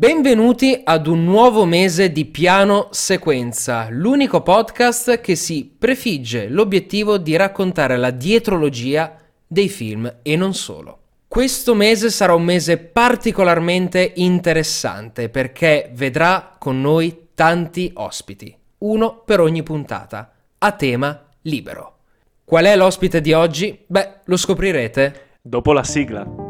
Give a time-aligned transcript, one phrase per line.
[0.00, 7.36] Benvenuti ad un nuovo mese di piano sequenza, l'unico podcast che si prefigge l'obiettivo di
[7.36, 9.14] raccontare la dietrologia
[9.46, 11.00] dei film e non solo.
[11.28, 19.40] Questo mese sarà un mese particolarmente interessante perché vedrà con noi tanti ospiti, uno per
[19.40, 21.96] ogni puntata, a tema libero.
[22.42, 23.78] Qual è l'ospite di oggi?
[23.86, 26.49] Beh, lo scoprirete dopo la sigla.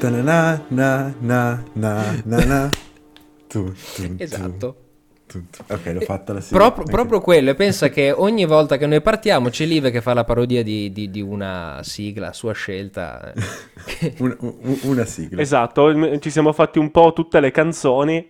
[0.00, 2.68] Ta-na-na, na, na, na, na, na.
[3.48, 4.76] Tu, tu, Esatto.
[5.26, 5.62] tu, tu.
[5.68, 6.56] Ok, l'ho fatta la sigla.
[6.58, 10.14] Proprio, proprio quello, e pensa che ogni volta che noi partiamo c'è Live che fa
[10.14, 13.32] la parodia di, di- di una sigla a sua scelta.
[14.20, 15.42] Un- un- una sigla.
[15.42, 18.26] Esatto, ci siamo fatti un po' tutte le canzoni.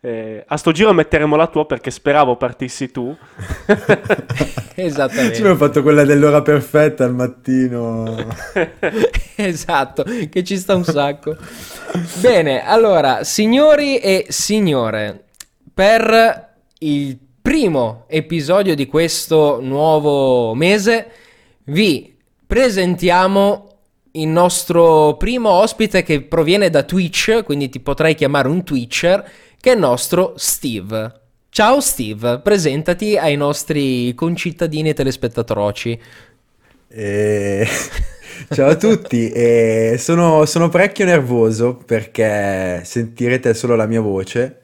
[0.00, 3.16] Eh, a sto giro metteremo la tua perché speravo partissi tu.
[4.74, 5.34] Esattamente.
[5.34, 8.14] Ci abbiamo fatto quella dell'ora perfetta al mattino.
[9.38, 11.36] Esatto, che ci sta un sacco.
[12.20, 15.24] Bene, allora, signori e signore,
[15.74, 21.10] per il primo episodio di questo nuovo mese
[21.64, 23.66] vi presentiamo
[24.12, 29.70] il nostro primo ospite che proviene da Twitch, quindi ti potrei chiamare un Twitcher, che
[29.70, 31.20] è il nostro Steve.
[31.48, 36.00] Ciao Steve, presentati ai nostri concittadini e telespettatroci.
[36.88, 37.66] E-
[38.50, 44.60] Ciao a tutti, e sono, sono parecchio nervoso perché sentirete solo la mia voce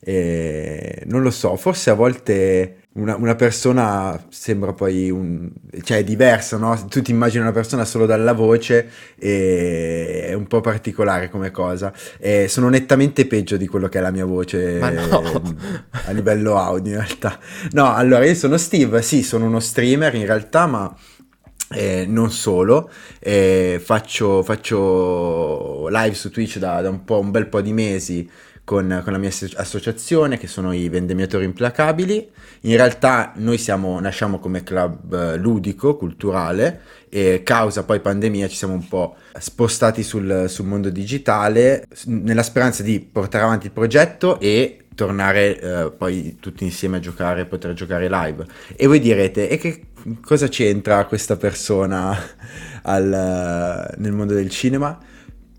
[0.00, 5.50] e non lo so, forse a volte una, una persona sembra poi un...
[5.82, 6.86] cioè è diversa, no?
[6.88, 11.92] Tu ti immagini una persona solo dalla voce e è un po' particolare come cosa.
[12.18, 15.42] E sono nettamente peggio di quello che è la mia voce no.
[15.90, 17.38] a livello audio in realtà.
[17.70, 20.94] No, allora io sono Steve, sì, sono uno streamer in realtà, ma
[21.70, 27.46] eh, non solo, eh, faccio, faccio live su Twitch da, da un, po', un bel
[27.46, 28.28] po' di mesi
[28.64, 32.30] con, con la mia asso- associazione che sono i vendemmiatori implacabili.
[32.62, 38.56] In realtà noi siamo, nasciamo come club eh, ludico, culturale e causa poi pandemia ci
[38.56, 44.40] siamo un po' spostati sul, sul mondo digitale nella speranza di portare avanti il progetto
[44.40, 48.46] e tornare eh, poi tutti insieme a giocare, poter giocare live.
[48.76, 49.86] E voi direte, e che
[50.24, 52.16] cosa c'entra questa persona
[52.82, 54.98] al- nel mondo del cinema?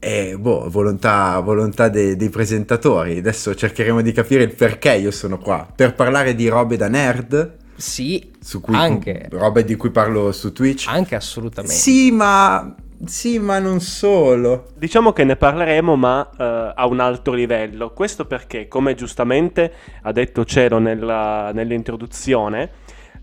[0.05, 3.19] E boh, volontà, volontà de- dei presentatori.
[3.19, 5.65] Adesso cercheremo di capire il perché io sono qua.
[5.73, 10.51] Per parlare di robe da nerd, Sì, su cui, anche, robe di cui parlo su
[10.51, 10.87] Twitch.
[10.89, 11.75] anche assolutamente.
[11.77, 12.75] Sì, ma...
[13.05, 14.67] Sì, ma non solo.
[14.77, 17.89] Diciamo che ne parleremo, ma eh, a un alto livello.
[17.91, 22.69] Questo perché, come giustamente ha detto Cielo nella- nell'introduzione,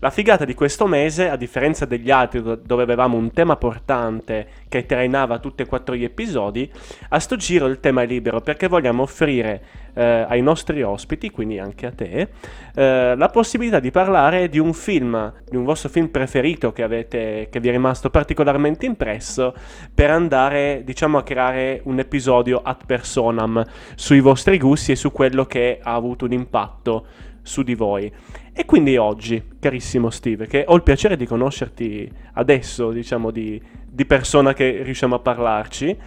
[0.01, 4.47] la figata di questo mese, a differenza degli altri do- dove avevamo un tema portante
[4.67, 6.69] che trainava tutti e quattro gli episodi,
[7.09, 9.63] a sto giro il tema è libero perché vogliamo offrire
[9.93, 12.29] eh, ai nostri ospiti, quindi anche a te,
[12.73, 17.47] eh, la possibilità di parlare di un film, di un vostro film preferito che, avete,
[17.51, 19.53] che vi è rimasto particolarmente impresso
[19.93, 23.63] per andare, diciamo, a creare un episodio ad personam
[23.93, 27.05] sui vostri gusti e su quello che ha avuto un impatto
[27.41, 28.11] su di voi.
[28.53, 34.05] E quindi oggi, carissimo Steve, che ho il piacere di conoscerti adesso, diciamo, di, di
[34.05, 35.97] persona che riusciamo a parlarci,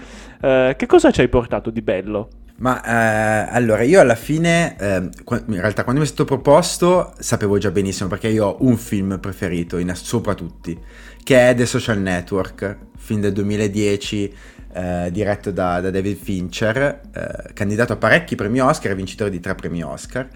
[0.40, 2.28] eh, che cosa ci hai portato di bello?
[2.56, 7.58] Ma eh, allora io alla fine, eh, in realtà quando mi è stato proposto sapevo
[7.58, 10.78] già benissimo perché io ho un film preferito in sopra tutti,
[11.24, 14.34] che è The Social Network, film del 2010
[14.72, 19.40] eh, diretto da, da David Fincher, eh, candidato a parecchi premi Oscar e vincitore di
[19.40, 20.28] tre premi Oscar.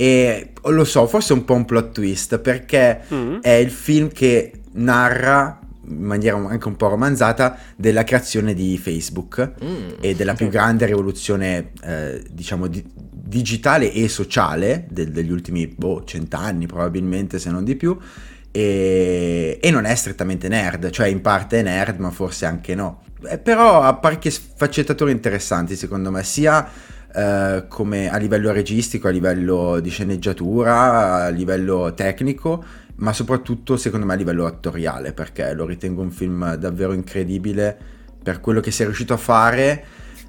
[0.00, 3.38] E lo so, forse è un po' un plot twist perché Mm?
[3.40, 9.54] è il film che narra in maniera anche un po' romanzata della creazione di Facebook
[9.64, 9.88] Mm.
[10.00, 16.04] e della più grande rivoluzione, eh, diciamo, di- digitale e sociale del- degli ultimi boh,
[16.04, 17.96] cent'anni, probabilmente, se non di più.
[18.52, 23.02] E, e non è strettamente nerd, cioè in parte è nerd, ma forse anche no.
[23.28, 26.68] Eh, però ha parecchie sfaccettature interessanti, secondo me, sia
[27.14, 32.64] eh, come a livello registico, a livello di sceneggiatura, a livello tecnico,
[32.96, 37.76] ma soprattutto secondo me a livello attoriale, perché lo ritengo un film davvero incredibile
[38.22, 39.84] per quello che si è riuscito a fare,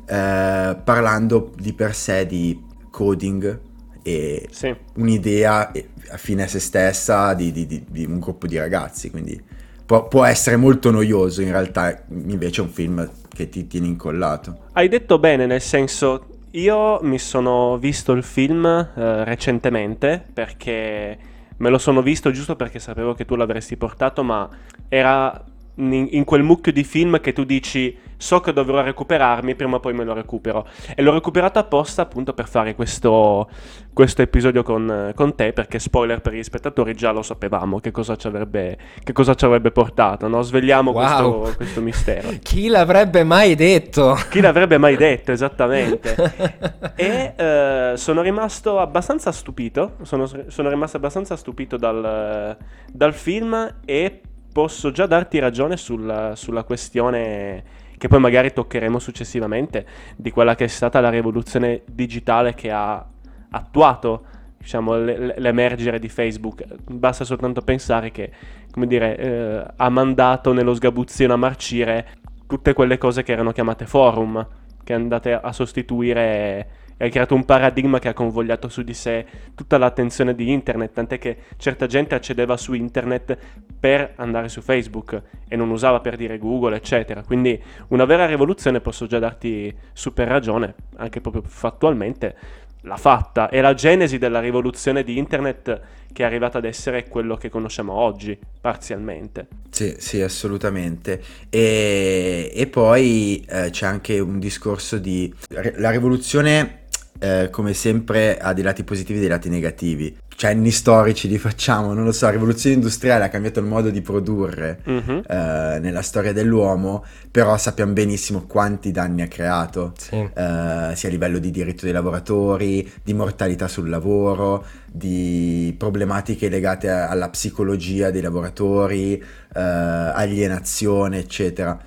[0.06, 2.60] eh, parlando di per sé di
[2.90, 3.60] coding
[4.02, 4.74] e Sì.
[4.96, 9.40] un'idea eh, affine a se stessa di, di- di- di un gruppo di ragazzi, quindi
[9.86, 14.68] può, può essere molto noioso in realtà, invece è un film che ti tiene incollato.
[14.74, 21.18] Hai detto bene, nel senso, io mi sono visto il film eh, recentemente perché
[21.58, 24.50] me lo sono visto giusto perché sapevo che tu l'avresti portato, ma
[24.88, 25.44] era
[25.80, 29.80] in, in quel mucchio di film che tu dici so che dovrò recuperarmi, prima o
[29.80, 30.68] poi me lo recupero.
[30.94, 33.50] E l'ho recuperato apposta appunto per fare questo,
[33.94, 38.18] questo episodio con, con, te, perché spoiler per gli spettatori, già lo sapevamo che cosa
[38.18, 38.78] ci avrebbe,
[39.14, 40.42] cosa ci avrebbe portato, no?
[40.42, 41.32] Svegliamo wow.
[41.42, 42.30] questo, questo, mistero.
[42.44, 44.18] Chi l'avrebbe mai detto?
[44.30, 46.14] Chi l'avrebbe mai detto, esattamente.
[46.96, 52.58] e eh, sono rimasto abbastanza stupito, sono, sono rimasto abbastanza stupito dal,
[52.92, 54.22] dal film e
[54.60, 57.64] posso già darti ragione sulla, sulla questione
[57.98, 59.86] che poi magari toccheremo successivamente,
[60.18, 63.06] di quella che è stata la rivoluzione digitale che ha
[63.52, 64.26] attuato
[64.58, 66.66] diciamo, l'emergere di Facebook.
[66.92, 68.32] Basta soltanto pensare che,
[68.74, 72.08] dire, eh, ha mandato nello sgabuzzino a marcire
[72.46, 74.46] tutte quelle cose che erano chiamate forum,
[74.84, 76.68] che andate a sostituire
[77.02, 79.26] e ha creato un paradigma che ha convogliato su di sé
[79.56, 83.38] tutta l'attenzione di internet, tant'è che certa gente accedeva su internet
[83.80, 87.24] per andare su Facebook e non usava per dire Google, eccetera.
[87.24, 87.58] Quindi
[87.88, 92.36] una vera rivoluzione, posso già darti super ragione, anche proprio fattualmente,
[92.82, 93.48] l'ha fatta.
[93.48, 95.82] È la genesi della rivoluzione di internet
[96.12, 99.48] che è arrivata ad essere quello che conosciamo oggi, parzialmente.
[99.70, 101.22] Sì, sì, assolutamente.
[101.50, 105.34] E, e poi eh, c'è anche un discorso di...
[105.78, 106.79] La rivoluzione
[107.20, 110.18] eh, come sempre ha dei lati positivi e dei lati negativi.
[110.40, 113.90] Cioè, anni storici li facciamo, non lo so, la rivoluzione industriale ha cambiato il modo
[113.90, 115.24] di produrre uh-huh.
[115.28, 120.16] eh, nella storia dell'uomo, però sappiamo benissimo quanti danni ha creato, sì.
[120.16, 126.90] eh, sia a livello di diritto dei lavoratori, di mortalità sul lavoro, di problematiche legate
[126.90, 131.78] a, alla psicologia dei lavoratori, eh, alienazione, eccetera.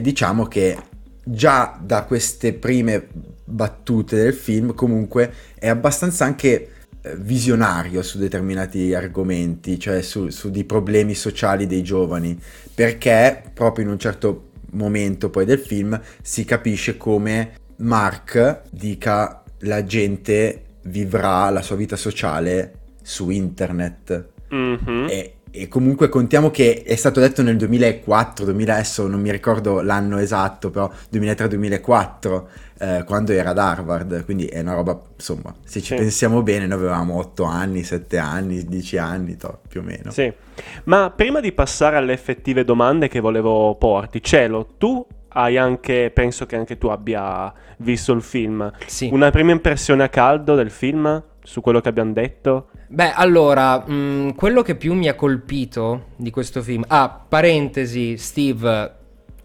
[0.00, 0.78] diciamo che
[1.24, 6.68] già da queste prime battute del film, comunque è abbastanza anche
[7.00, 12.38] eh, visionario su determinati argomenti, cioè su, su dei problemi sociali dei giovani,
[12.74, 19.84] perché proprio in un certo momento poi del film si capisce come Mark dica la
[19.84, 22.72] gente vivrà la sua vita sociale
[23.02, 24.28] su internet.
[24.54, 25.06] Mm-hmm.
[25.08, 29.80] E, e comunque contiamo che è stato detto nel 2004, 2000 adesso non mi ricordo
[29.80, 32.42] l'anno esatto, però 2003-2004,
[32.78, 35.96] eh, quando era ad Harvard, quindi è una roba, insomma, se ci sì.
[35.96, 40.10] pensiamo bene, noi avevamo 8 anni, 7 anni, 10 anni, to, più o meno.
[40.10, 40.32] Sì,
[40.84, 46.46] ma prima di passare alle effettive domande che volevo porti, Cielo, tu hai anche, penso
[46.46, 48.70] che anche tu abbia visto il film.
[48.86, 49.08] Sì.
[49.12, 52.68] Una prima impressione a caldo del film, su quello che abbiamo detto?
[52.88, 56.84] Beh, allora, mh, mm, quello che più mi ha colpito di questo film...
[56.88, 58.96] Ah, parentesi, Steve,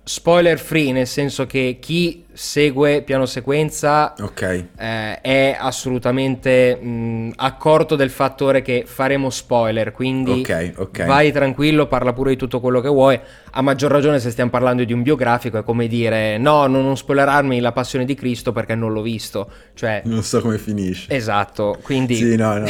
[0.04, 4.70] spoiler free, nel senso che chi segue piano sequenza okay.
[4.78, 11.06] eh, è assolutamente mh, accorto del fattore che faremo spoiler, quindi okay, okay.
[11.06, 13.20] vai tranquillo, parla pure di tutto quello che vuoi.
[13.56, 16.98] A maggior ragione se stiamo parlando di un biografico è come dire no, non, non
[16.98, 19.50] spoilerarmi la passione di Cristo perché non l'ho visto.
[19.76, 21.14] Cioè, non so come finisce.
[21.14, 22.16] Esatto, quindi...
[22.16, 22.68] sì, no, no,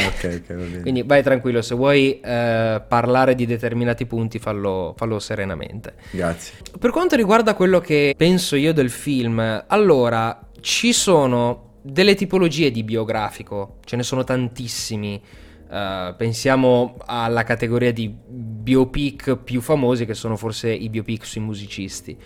[0.82, 5.94] quindi vai tranquillo, se vuoi eh, parlare di determinati punti fallo, fallo serenamente.
[6.10, 6.54] Grazie.
[6.78, 12.82] Per quanto riguarda quello che penso io del film, allora, ci sono delle tipologie di
[12.82, 15.20] biografico, ce ne sono tantissimi.
[15.68, 22.16] Uh, pensiamo alla categoria di biopic più famosi che sono forse i biopic sui musicisti.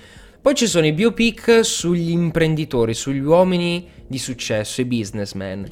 [0.40, 5.66] Poi ci sono i biopic sugli imprenditori, sugli uomini di successo, i businessmen.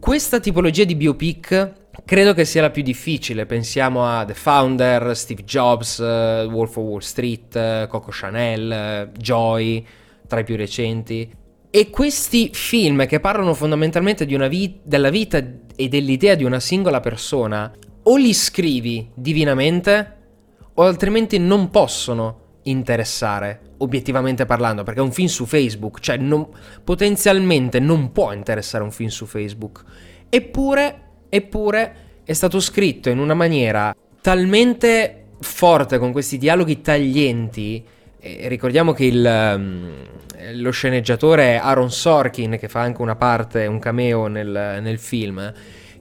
[0.00, 1.72] Questa tipologia di biopic
[2.04, 3.46] credo che sia la più difficile.
[3.46, 9.86] Pensiamo a The Founder, Steve Jobs, uh, Wolf of Wall Street, Coco Chanel, Joy
[10.30, 11.28] tra i più recenti.
[11.72, 15.44] E questi film che parlano fondamentalmente vi- della vita
[15.74, 17.72] e dell'idea di una singola persona,
[18.04, 20.16] o li scrivi divinamente,
[20.74, 26.46] o altrimenti non possono interessare, obiettivamente parlando, perché è un film su Facebook, cioè non,
[26.84, 29.82] potenzialmente non può interessare un film su Facebook.
[30.28, 37.84] Eppure, eppure è stato scritto in una maniera talmente forte, con questi dialoghi taglienti,
[38.20, 39.92] e ricordiamo che il, um,
[40.54, 45.52] lo sceneggiatore Aaron Sorkin, che fa anche una parte, un cameo nel, nel film,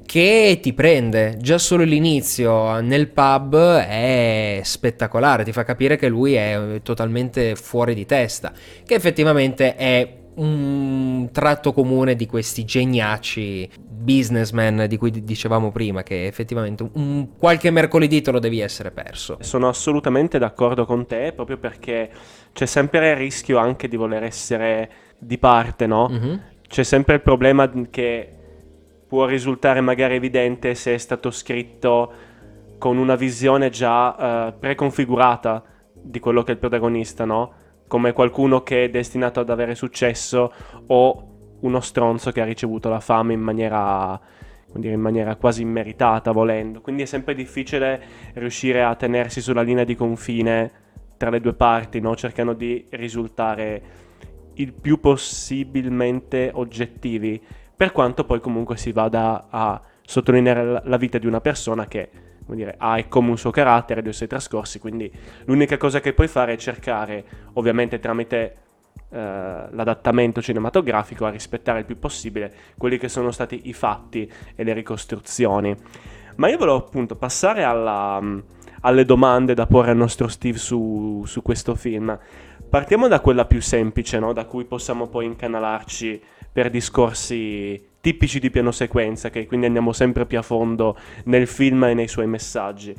[0.05, 1.37] che ti prende.
[1.39, 7.93] Già solo l'inizio nel pub è spettacolare, ti fa capire che lui è totalmente fuori
[7.93, 8.51] di testa,
[8.85, 16.25] che effettivamente è un tratto comune di questi geniaci businessman di cui dicevamo prima, che
[16.25, 19.37] effettivamente un, qualche mercoledì te lo devi essere perso.
[19.41, 22.09] Sono assolutamente d'accordo con te, proprio perché
[22.53, 26.07] c'è sempre il rischio anche di voler essere di parte, no?
[26.09, 26.37] Mm-hmm.
[26.67, 28.33] C'è sempre il problema che
[29.07, 32.11] può risultare magari evidente se è stato scritto
[32.77, 37.53] con una visione già uh, preconfigurata di quello che è il protagonista, no?
[37.89, 40.53] Come qualcuno che è destinato ad avere successo
[40.85, 41.29] o
[41.61, 44.19] uno stronzo che ha ricevuto la fame in maniera,
[44.73, 46.81] dire, in maniera quasi immeritata, volendo.
[46.81, 47.99] Quindi è sempre difficile
[48.35, 50.71] riuscire a tenersi sulla linea di confine
[51.17, 52.15] tra le due parti, no?
[52.15, 53.81] cercando di risultare
[54.53, 57.41] il più possibilmente oggettivi,
[57.75, 62.09] per quanto poi comunque si vada a sottolineare la vita di una persona che
[62.55, 65.11] dire, ha e come un suo carattere, dei suoi trascorsi, quindi
[65.45, 68.57] l'unica cosa che puoi fare è cercare, ovviamente tramite
[69.11, 69.17] eh,
[69.71, 74.73] l'adattamento cinematografico, a rispettare il più possibile quelli che sono stati i fatti e le
[74.73, 75.75] ricostruzioni.
[76.35, 78.21] Ma io volevo appunto passare alla,
[78.81, 82.17] alle domande da porre al nostro Steve su, su questo film.
[82.69, 84.31] Partiamo da quella più semplice, no?
[84.31, 90.25] da cui possiamo poi incanalarci per discorsi tipici di piano sequenza, che quindi andiamo sempre
[90.25, 92.95] più a fondo nel film e nei suoi messaggi.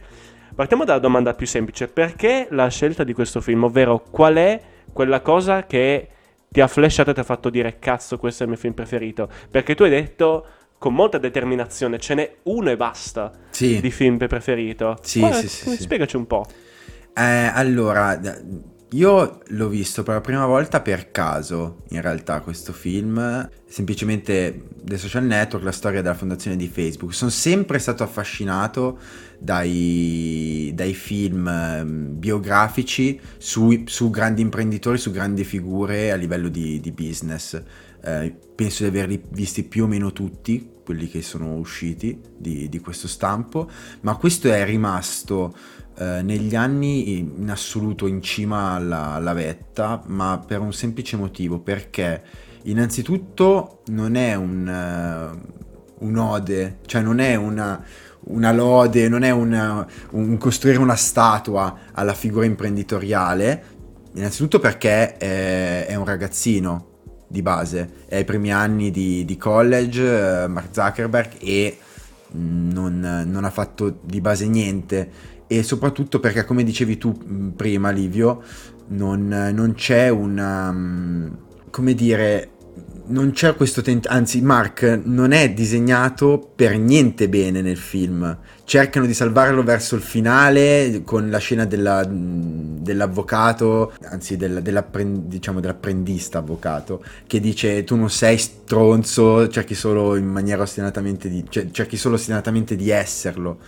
[0.54, 4.60] Partiamo dalla domanda più semplice, perché la scelta di questo film, ovvero qual è
[4.92, 6.08] quella cosa che
[6.48, 9.28] ti ha flashato e ti ha fatto dire cazzo questo è il mio film preferito?
[9.50, 10.46] Perché tu hai detto
[10.78, 13.80] con molta determinazione ce n'è uno e basta sì.
[13.80, 14.98] di film preferito.
[15.02, 16.46] Sì, Qual, sì, sì, Spiegaci un po'.
[17.14, 18.18] Eh, allora,
[18.92, 24.98] io l'ho visto per la prima volta per caso, in realtà, questo film, semplicemente dei
[24.98, 27.14] social network, la storia della fondazione di Facebook.
[27.14, 28.98] Sono sempre stato affascinato
[29.38, 36.80] dai, dai film ehm, biografici su, su, grandi imprenditori, su grandi figure a livello di,
[36.80, 37.62] di business.
[38.02, 42.78] Eh, penso di averli visti più o meno tutti, quelli che sono usciti di, di
[42.80, 43.70] questo stampo,
[44.00, 45.54] ma questo è rimasto
[46.00, 51.58] eh, negli anni in assoluto in cima alla, alla vetta, ma per un semplice motivo,
[51.58, 52.22] perché
[52.62, 57.84] innanzitutto non è un, uh, un'ode, cioè non è una,
[58.28, 63.62] una lode, non è una, un costruire una statua alla figura imprenditoriale,
[64.14, 66.86] innanzitutto perché è, è un ragazzino
[67.28, 71.78] di base, è ai primi anni di, di college, uh, Mark Zuckerberg, e
[72.32, 75.10] non, non, ha fatto di base niente
[75.52, 78.40] e soprattutto perché come dicevi tu prima Livio
[78.90, 80.72] non, non c'è una
[81.70, 82.50] come dire
[83.06, 88.38] non c'è questo tentativo, anzi Mark non è disegnato per niente bene nel film.
[88.62, 95.58] Cercano di salvarlo verso il finale con la scena della, dell'avvocato, anzi della, dell'apprend, diciamo
[95.58, 101.68] dell'apprendista avvocato, che dice tu non sei stronzo, cerchi solo in maniera ostinatamente di, cioè,
[101.72, 103.58] cerchi solo ostinatamente di esserlo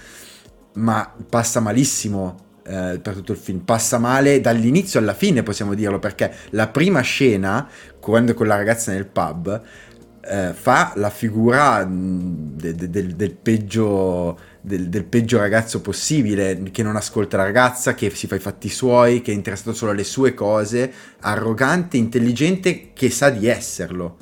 [0.75, 3.61] ma passa malissimo eh, per tutto il film.
[3.61, 7.69] Passa male dall'inizio alla fine, possiamo dirlo, perché la prima scena,
[8.01, 9.63] quando con la ragazza nel pub,
[10.25, 16.63] eh, fa la figura mm, de- de- del, del, peggio, del, del, peggio ragazzo possibile,
[16.71, 19.91] che non ascolta la ragazza, che si fa i fatti suoi, che è interessato solo
[19.91, 24.19] alle sue cose, arrogante, intelligente, che sa di esserlo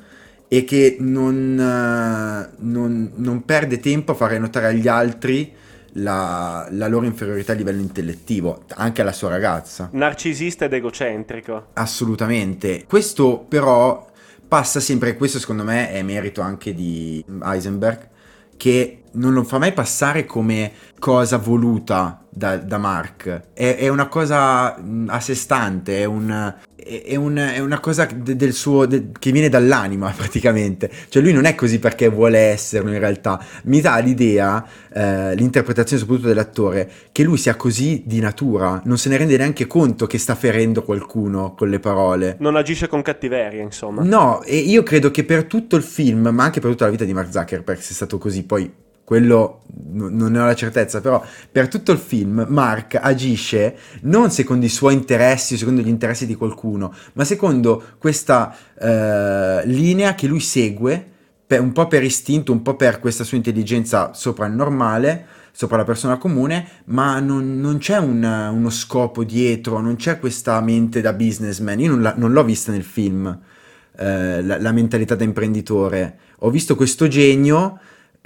[0.52, 5.54] e che non, uh, non, non perde tempo a fare notare agli altri
[5.92, 9.88] la, la, loro inferiorità a livello intellettivo, anche alla sua ragazza.
[9.92, 11.68] Narcisista ed egocentrico.
[11.74, 12.84] Assolutamente.
[12.86, 14.08] Questo però
[14.46, 18.08] passa sempre, questo secondo me è merito anche di Heisenberg,
[18.56, 24.06] che non lo fa mai passare come cosa voluta da, da Mark, è, è, una
[24.08, 26.54] cosa a sé stante, è un,
[26.90, 30.90] è, un, è una cosa del suo, de, che viene dall'anima praticamente.
[31.08, 33.42] Cioè lui non è così perché vuole esserlo in realtà.
[33.64, 39.08] Mi dà l'idea, eh, l'interpretazione soprattutto dell'attore, che lui sia così di natura, non se
[39.08, 42.36] ne rende neanche conto che sta ferendo qualcuno con le parole.
[42.40, 44.02] Non agisce con cattiveria, insomma.
[44.02, 47.04] No, e io credo che per tutto il film, ma anche per tutta la vita
[47.04, 48.44] di Mark Zuckerberg, sia stato così.
[48.44, 54.30] Poi quello non ne ho la certezza, però per tutto il film Mark agisce non
[54.30, 60.28] secondo i suoi interessi secondo gli interessi di qualcuno, ma secondo questa uh, linea che
[60.28, 61.04] lui segue,
[61.44, 66.16] per, un po' per istinto, un po' per questa sua intelligenza soprannormale, sopra la persona
[66.16, 71.80] comune, ma non, non c'è un, uno scopo dietro, non c'è questa mente da businessman,
[71.80, 76.50] io non, la, non l'ho vista nel film, uh, la, la mentalità da imprenditore, ho
[76.50, 77.80] visto questo genio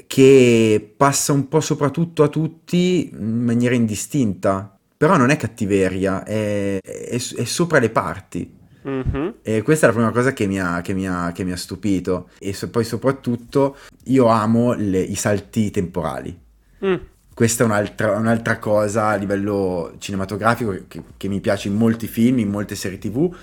[0.07, 4.77] che passa un po' soprattutto a tutti in maniera indistinta.
[4.97, 8.63] Però non è cattiveria, è, è, è sopra le parti.
[8.87, 9.29] Mm-hmm.
[9.43, 11.57] E questa è la prima cosa che mi ha, che mi ha, che mi ha
[11.57, 12.29] stupito.
[12.39, 16.39] E so, poi soprattutto io amo le, i salti temporali.
[16.85, 16.95] Mm.
[17.35, 22.39] Questa è un'altra, un'altra, cosa a livello cinematografico che, che mi piace in molti film,
[22.39, 23.35] in molte serie tv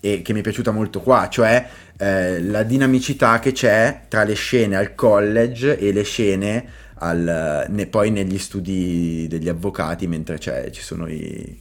[0.00, 1.66] e che mi è piaciuta molto qua, cioè
[1.98, 6.64] eh, la dinamicità che c'è tra le scene al college e le scene
[7.00, 11.60] al, ne, poi negli studi degli avvocati mentre ci sono i,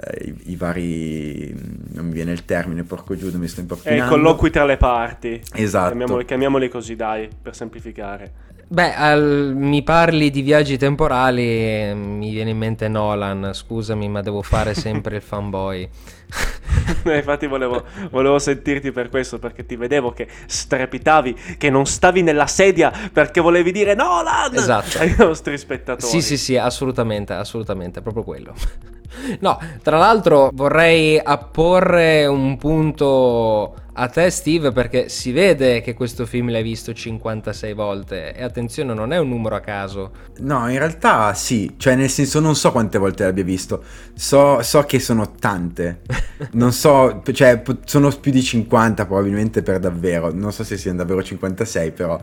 [0.00, 1.54] eh, i, i, vari...
[1.92, 4.04] non mi viene il termine, porco giudo, mi sto impappinando.
[4.04, 5.40] Eh, colloqui tra le parti.
[5.54, 5.88] Esatto.
[5.88, 8.44] Chiamiamoli, chiamiamoli così, dai, per semplificare.
[8.68, 14.42] Beh, al, mi parli di viaggi temporali, mi viene in mente Nolan, scusami, ma devo
[14.42, 15.88] fare sempre il fanboy.
[17.06, 22.22] Eh, infatti volevo, volevo, sentirti per questo, perché ti vedevo che strepitavi, che non stavi
[22.22, 24.98] nella sedia perché volevi dire Nolan esatto.
[24.98, 26.10] ai nostri spettatori.
[26.10, 28.54] Sì, sì, sì, assolutamente, assolutamente, proprio quello.
[29.40, 36.26] No, tra l'altro vorrei apporre un punto a te Steve perché si vede che questo
[36.26, 40.12] film l'hai visto 56 volte e attenzione non è un numero a caso.
[40.40, 43.82] No, in realtà sì, cioè nel senso non so quante volte l'abbia visto,
[44.14, 46.02] so, so che sono tante,
[46.52, 51.22] non so, cioè sono più di 50 probabilmente per davvero, non so se siano davvero
[51.22, 52.22] 56 però...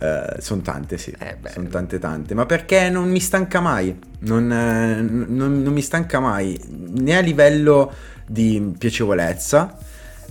[0.00, 1.12] Uh, sono tante, sì.
[1.18, 2.32] Eh sono tante, tante.
[2.32, 3.98] Ma perché non mi stanca mai?
[4.20, 7.92] Non, eh, non, non, mi stanca mai, né a livello
[8.24, 9.76] di piacevolezza,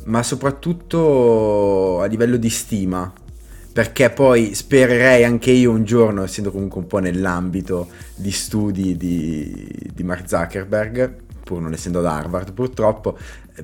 [0.08, 3.12] ma soprattutto a livello di stima.
[3.72, 9.68] Perché poi spererei anche io un giorno, essendo comunque un po' nell'ambito di studi di,
[9.94, 13.16] di Mark Zuckerberg, pur non essendo ad Harvard purtroppo,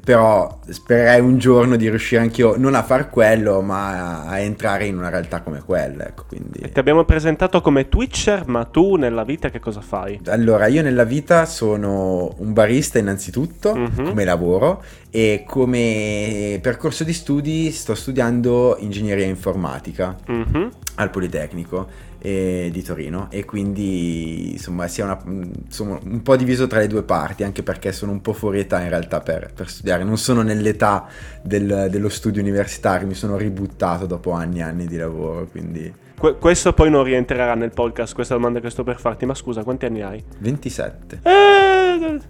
[0.03, 4.97] però spererei un giorno di riuscire anch'io non a far quello, ma a entrare in
[4.97, 6.07] una realtà come quella.
[6.07, 6.71] Ecco, quindi...
[6.71, 10.19] Ti abbiamo presentato come Twitcher, ma tu nella vita che cosa fai?
[10.27, 14.05] Allora, io nella vita sono un barista innanzitutto, mm-hmm.
[14.05, 14.83] come lavoro,
[15.15, 20.67] e come percorso di studi sto studiando ingegneria informatica mm-hmm.
[20.96, 27.03] al Politecnico eh, di Torino e quindi insomma insomma, un po' diviso tra le due
[27.03, 30.41] parti anche perché sono un po' fuori età in realtà per, per studiare non sono
[30.41, 31.05] nell'età
[31.43, 36.38] del, dello studio universitario mi sono ributtato dopo anni e anni di lavoro quindi Que-
[36.38, 39.88] questo poi non rientrerà nel podcast, questa domanda che sto per farti, ma scusa, quanti
[39.88, 40.24] anni hai?
[40.38, 41.20] 27.
[41.22, 41.83] Eh,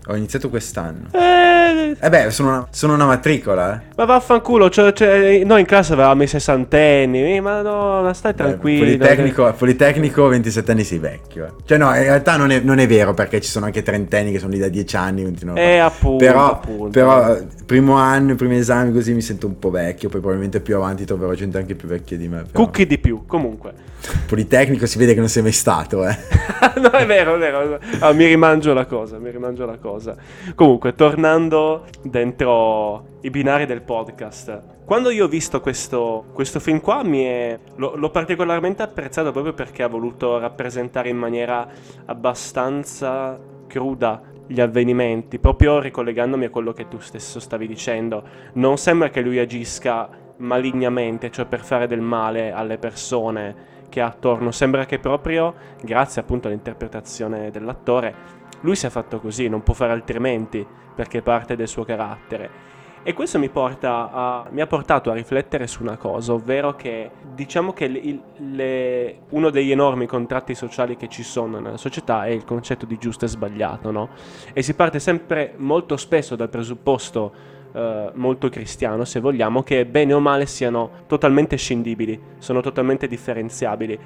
[0.07, 1.07] Ho iniziato quest'anno.
[1.11, 3.93] Eh, eh beh, sono una, sono una matricola, eh.
[3.95, 8.83] Ma vaffanculo, cioè, cioè, noi in classe avevamo i sessantenni, ma no, ma stai tranquillo.
[8.83, 9.53] Politecnico, che...
[9.53, 11.45] Politecnico 27 anni sei vecchio.
[11.45, 11.51] Eh.
[11.65, 14.39] Cioè no, in realtà non è, non è, vero, perché ci sono anche trentenni che
[14.39, 16.89] sono lì da 10 anni, continuano Eh, appunto, però, appunto.
[16.89, 20.75] Però, primo anno, i primi esami così mi sento un po' vecchio, poi probabilmente più
[20.75, 22.43] avanti troverò gente anche più vecchia di me.
[22.51, 22.63] Però.
[22.63, 23.91] Cucchi di più, comunque.
[24.27, 26.17] Politecnico si vede che non sei mai stato, eh.
[26.79, 27.79] no, è vero, è vero.
[27.99, 30.15] Ah, mi rimangio la cosa, mi rimangio la cosa.
[30.55, 34.61] Comunque, tornando dentro i binari del podcast.
[34.85, 39.83] Quando io ho visto questo, questo film qua è, l'ho, l'ho, particolarmente apprezzato proprio perché
[39.83, 41.65] ha voluto rappresentare in maniera
[42.05, 48.23] abbastanza cruda gli avvenimenti, proprio ricollegandomi a quello che tu stesso stavi dicendo.
[48.53, 54.07] Non sembra che lui agisca malignamente, cioè per fare del male alle persone che ha
[54.07, 54.49] attorno.
[54.49, 59.91] Sembra che proprio, grazie appunto all'interpretazione dell'attore, lui si è fatto così, non può fare
[59.91, 62.71] altrimenti, perché è parte del suo carattere.
[63.03, 67.71] E questo mi, a, mi, ha portato a riflettere su una cosa, ovvero che diciamo
[67.71, 72.45] che il, le, uno degli enormi contratti sociali che ci sono nella società è il
[72.45, 74.09] concetto di giusto e sbagliato, no?
[74.53, 80.13] E si parte sempre molto spesso dal presupposto eh, molto cristiano, se vogliamo, che bene
[80.13, 83.99] o male siano totalmente scindibili, sono totalmente differenziabili.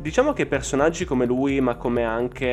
[0.00, 2.46] Diciamo che personaggi come lui, ma come anche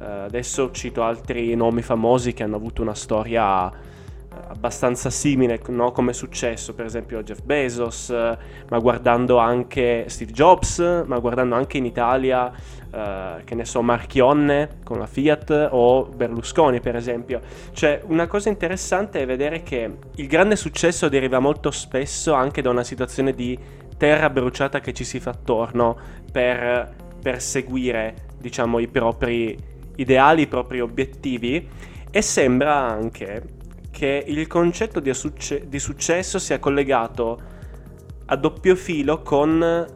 [0.00, 3.70] eh, adesso cito altri nomi famosi che hanno avuto una storia
[4.48, 5.90] abbastanza simile, no?
[5.92, 11.54] come è successo per esempio a Jeff Bezos, ma guardando anche Steve Jobs, ma guardando
[11.54, 17.40] anche in Italia uh, che ne so, Marchionne con la Fiat o Berlusconi per esempio.
[17.72, 22.70] Cioè una cosa interessante è vedere che il grande successo deriva molto spesso anche da
[22.70, 23.58] una situazione di
[23.96, 25.96] terra bruciata che ci si fa attorno
[26.30, 29.56] per perseguire diciamo i propri
[29.96, 31.68] ideali, i propri obiettivi
[32.10, 33.58] e sembra anche
[34.00, 37.38] che il concetto di, succe- di successo sia collegato
[38.24, 39.86] a doppio filo con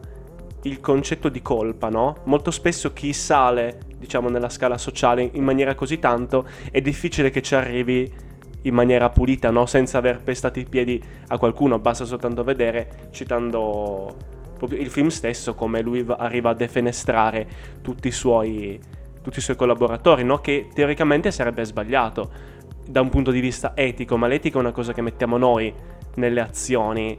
[0.61, 2.17] il concetto di colpa, no?
[2.25, 7.41] Molto spesso chi sale, diciamo, nella scala sociale in maniera così tanto, è difficile che
[7.41, 8.13] ci arrivi
[8.61, 9.65] in maniera pulita, no?
[9.65, 14.15] Senza aver pestato i piedi a qualcuno, basta soltanto vedere, citando
[14.55, 17.47] proprio il film stesso, come lui arriva a defenestrare
[17.81, 18.79] tutti i suoi,
[19.23, 20.41] tutti i suoi collaboratori, no?
[20.41, 22.53] Che teoricamente sarebbe sbagliato
[22.87, 25.73] da un punto di vista etico, ma l'etica è una cosa che mettiamo noi
[26.15, 27.17] nelle azioni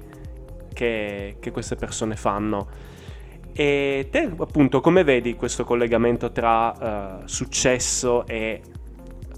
[0.72, 2.68] che, che queste persone fanno.
[3.52, 8.60] E te appunto come vedi questo collegamento tra uh, successo e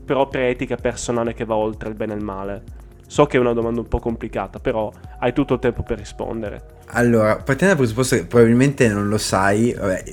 [0.04, 2.62] propria etica personale che va oltre il bene e il male?
[3.10, 6.76] So che è una domanda un po' complicata, però hai tutto il tempo per rispondere.
[6.92, 10.04] Allora, partendo dal presupposto che probabilmente non lo sai, vabbè,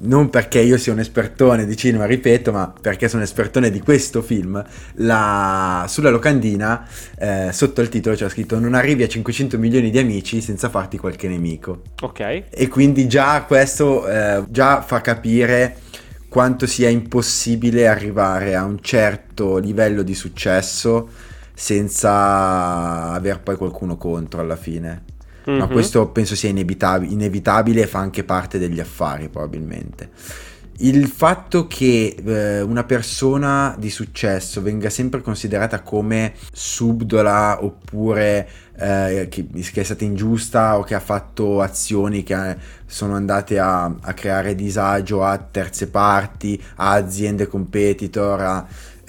[0.00, 4.22] non perché io sia un espertone di cinema, ripeto, ma perché sono espertone di questo
[4.22, 4.62] film,
[4.94, 5.86] la...
[5.88, 10.40] sulla locandina, eh, sotto il titolo c'era scritto non arrivi a 500 milioni di amici
[10.40, 11.82] senza farti qualche nemico.
[12.02, 12.42] Ok.
[12.50, 15.76] E quindi già questo eh, già fa capire
[16.28, 21.21] quanto sia impossibile arrivare a un certo livello di successo
[21.54, 25.04] senza aver poi qualcuno contro alla fine.
[25.48, 25.58] Mm-hmm.
[25.58, 25.72] Ma mhm.
[25.72, 30.10] questo penso sia inevitab- inevitabile e fa anche parte degli affari probabilmente.
[30.78, 39.28] Il fatto che eh, una persona di successo venga sempre considerata come subdola oppure eh,
[39.30, 44.14] che, che, è stata ingiusta o che ha fatto azioni che sono andate a, a
[44.14, 48.66] creare disagio a terze parti, a aziende competitor, a,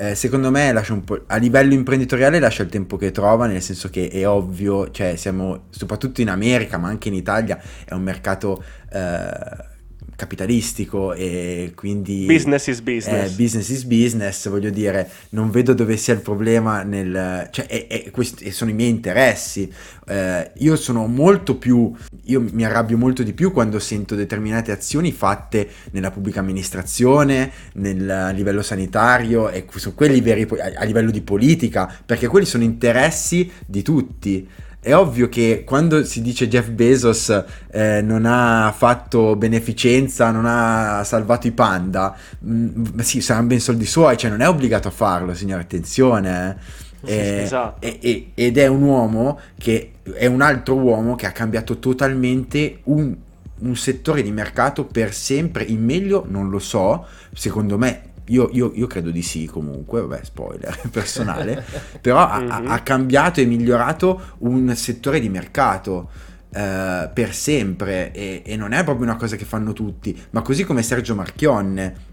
[0.10, 3.62] eh, secondo me lascia un po', a livello imprenditoriale lascia il tempo che trova, nel
[3.62, 8.02] senso che è ovvio, cioè siamo soprattutto in America, ma anche in Italia, è un
[8.02, 9.72] mercato eh,
[10.16, 12.26] capitalistico e quindi...
[12.26, 13.32] Business is business.
[13.32, 17.50] Eh, business is business, voglio dire, non vedo dove sia il problema nel...
[17.52, 19.72] cioè, è, è, questi sono i miei interessi.
[20.08, 21.94] Eh, io sono molto più...
[22.24, 28.10] io mi arrabbio molto di più quando sento determinate azioni fatte nella pubblica amministrazione, nel,
[28.10, 32.64] a livello sanitario, e sono quelli veri a, a livello di politica, perché quelli sono
[32.64, 34.48] interessi di tutti.
[34.84, 41.06] È ovvio che quando si dice Jeff Bezos eh, non ha fatto beneficenza, non ha
[41.06, 44.92] salvato i panda, mh, mm, sì, saranno ben soldi suoi, cioè non è obbligato a
[44.92, 46.58] farlo, signore, attenzione.
[47.06, 47.16] Eh.
[47.16, 47.88] eh esatto.
[47.88, 53.16] ed è un uomo che è un altro uomo che ha cambiato totalmente un,
[53.60, 58.72] un settore di mercato per sempre in meglio, non lo so, secondo me io, io,
[58.74, 61.64] io, credo di sì comunque, vabbè spoiler personale,
[62.02, 62.50] però mm-hmm.
[62.50, 66.10] ha, ha, cambiato e migliorato un settore di mercato
[66.52, 70.64] eh, per sempre e, e, non è proprio una cosa che fanno tutti, ma così
[70.64, 72.12] come Sergio Marchionne,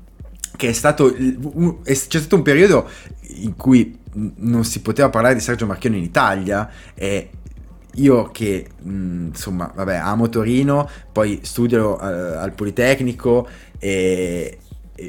[0.57, 2.89] che è stato, un, è, c'è stato un periodo
[3.37, 7.31] in cui non si poteva parlare di Sergio Marchionne in Italia e
[7.95, 14.59] io che mh, insomma vabbè amo Torino, poi studio uh, al Politecnico e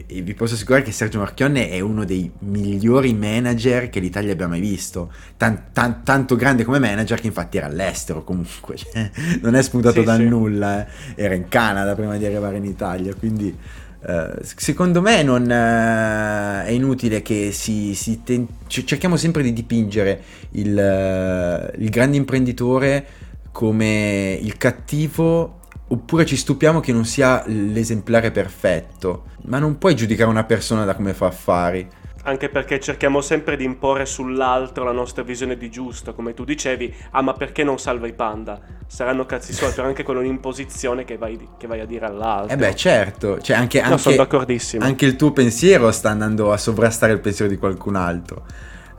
[0.07, 4.47] e vi posso assicurare che Sergio Marchionne è uno dei migliori manager che l'Italia abbia
[4.47, 5.11] mai visto.
[5.35, 9.99] Tan, tan, tanto grande come manager che infatti era all'estero comunque, cioè, non è spuntato
[9.99, 10.27] sì, dal sì.
[10.27, 10.89] nulla, eh.
[11.15, 13.55] era in Canada prima di arrivare in Italia, quindi
[14.03, 20.21] eh, secondo me non, eh, è inutile che si, si ten- cerchiamo sempre di dipingere
[20.51, 23.05] il, eh, il grande imprenditore
[23.51, 25.59] come il cattivo
[25.91, 30.95] Oppure ci stupiamo che non sia l'esemplare perfetto, ma non puoi giudicare una persona da
[30.95, 31.85] come fa affari.
[32.23, 36.95] Anche perché cerchiamo sempre di imporre sull'altro la nostra visione di giusto, come tu dicevi,
[37.11, 38.61] ah ma perché non salva i panda?
[38.87, 42.53] Saranno cazzi suoi, però anche con un'imposizione che vai, che vai, a dire all'altro.
[42.53, 44.85] Eh beh certo, cioè anche, no, sono d'accordissimo.
[44.85, 48.45] anche il tuo pensiero sta andando a sovrastare il pensiero di qualcun altro.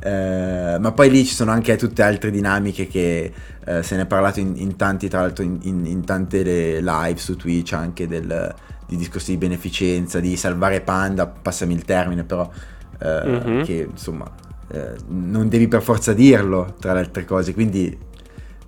[0.05, 3.33] Eh, ma poi lì ci sono anche tutte altre dinamiche che
[3.65, 6.43] eh, se ne è parlato in, in tanti, tra l'altro in, in, in, tante
[6.81, 8.53] live su Twitch anche del,
[8.87, 12.51] di discorsi di beneficenza, di salvare Panda, passami il termine però,
[12.99, 13.62] eh, mm-hmm.
[13.62, 14.29] che insomma
[14.73, 17.97] eh, non devi per forza dirlo tra le altre cose, quindi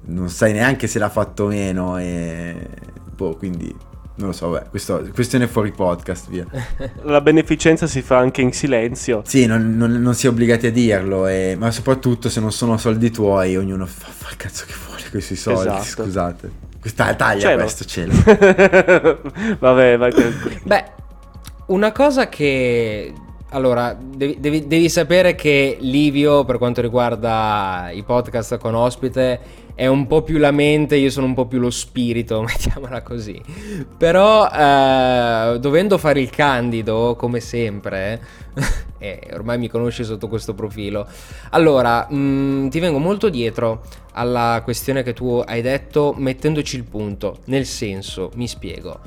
[0.06, 2.68] non sai neanche se l'ha fatto o meno e
[3.12, 3.74] boh, quindi
[4.16, 6.46] non lo so, beh, questo, questione fuori podcast, via.
[7.02, 9.22] La beneficenza si fa anche in silenzio.
[9.24, 12.76] Sì, non, non, non si è obbligati a dirlo, e, ma soprattutto se non sono
[12.76, 16.02] soldi tuoi, ognuno fa, fa il cazzo che vuole con i suoi soldi, esatto.
[16.02, 16.50] scusate.
[16.80, 17.62] Questa taglia cielo.
[17.62, 18.12] questo cielo.
[19.58, 20.12] Vabbè, vai
[20.62, 20.84] Beh,
[21.66, 23.12] una cosa che
[23.48, 29.40] allora, devi, devi, devi, sapere che Livio, per quanto riguarda i podcast con ospite,
[29.74, 33.40] è un po' più la mente, io sono un po' più lo spirito, mettiamola così.
[33.96, 38.20] Però, eh, dovendo fare il candido, come sempre,
[38.98, 41.06] e ormai mi conosci sotto questo profilo,
[41.50, 43.82] allora, mh, mm, ti vengo molto dietro
[44.12, 47.38] alla questione che tu hai detto, mettendoci il punto.
[47.46, 49.00] Nel senso, mi spiego.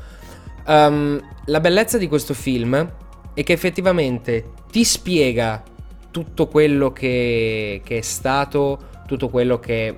[0.65, 2.91] Um, la bellezza di questo film
[3.33, 5.63] e che effettivamente ti spiega
[6.11, 9.95] tutto quello che, che è stato, tutto quello che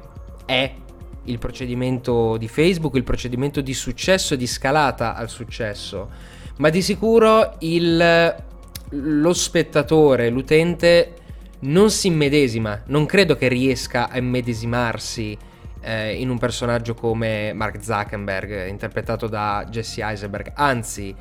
[0.50, 0.74] è
[1.26, 6.10] il procedimento di Facebook, il procedimento di successo e di scalata al successo,
[6.58, 8.36] ma di sicuro il,
[8.90, 11.14] lo spettatore, l'utente
[11.60, 15.38] non si immedesima, non credo che riesca a immedesimarsi
[15.82, 21.16] eh, in un personaggio come Mark Zuckerberg, interpretato da Jesse Eisenberg, anzi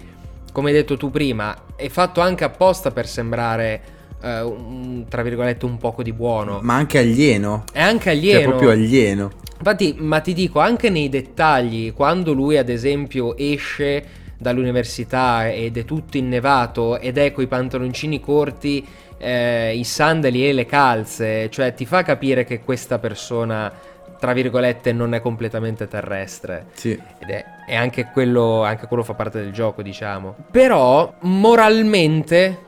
[0.50, 5.64] come hai detto tu prima, è fatto anche apposta per sembrare eh, un, tra virgolette
[5.64, 6.60] un poco di buono.
[6.62, 7.64] Ma anche alieno.
[7.72, 8.38] È anche alieno.
[8.38, 9.30] Cioè, proprio alieno.
[9.58, 15.84] Infatti, ma ti dico, anche nei dettagli, quando lui ad esempio esce dall'università ed è
[15.84, 18.86] tutto innevato ed è coi pantaloncini corti,
[19.18, 23.72] eh, i sandali e le calze, cioè ti fa capire che questa persona,
[24.18, 26.66] tra virgolette, non è completamente terrestre.
[26.74, 26.90] Sì.
[26.90, 30.36] Ed è, è anche, quello, anche quello fa parte del gioco, diciamo.
[30.52, 32.58] Però, moralmente,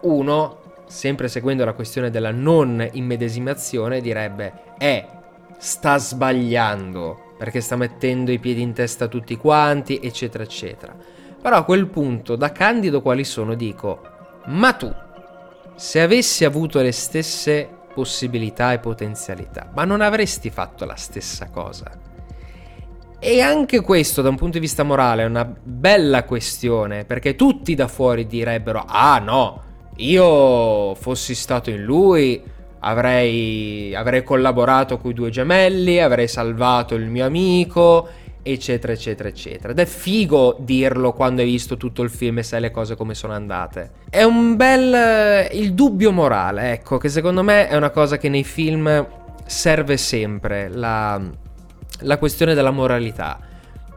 [0.00, 0.57] uno,
[0.88, 5.06] sempre seguendo la questione della non immedesimazione, direbbe, eh,
[5.58, 10.94] sta sbagliando perché sta mettendo i piedi in testa a tutti quanti, eccetera, eccetera.
[11.40, 14.00] Però a quel punto, da candido quali sono, dico,
[14.46, 14.92] ma tu,
[15.76, 21.90] se avessi avuto le stesse possibilità e potenzialità, ma non avresti fatto la stessa cosa?
[23.20, 27.76] E anche questo, da un punto di vista morale, è una bella questione, perché tutti
[27.76, 29.62] da fuori direbbero, ah no,
[29.98, 32.40] io fossi stato in lui,
[32.80, 38.08] avrei, avrei collaborato con i due gemelli, avrei salvato il mio amico,
[38.42, 39.72] eccetera, eccetera, eccetera.
[39.72, 43.14] Ed è figo dirlo quando hai visto tutto il film e sai le cose come
[43.14, 43.90] sono andate.
[44.10, 45.48] È un bel...
[45.52, 49.06] il dubbio morale, ecco, che secondo me è una cosa che nei film
[49.46, 51.20] serve sempre, la,
[52.00, 53.40] la questione della moralità.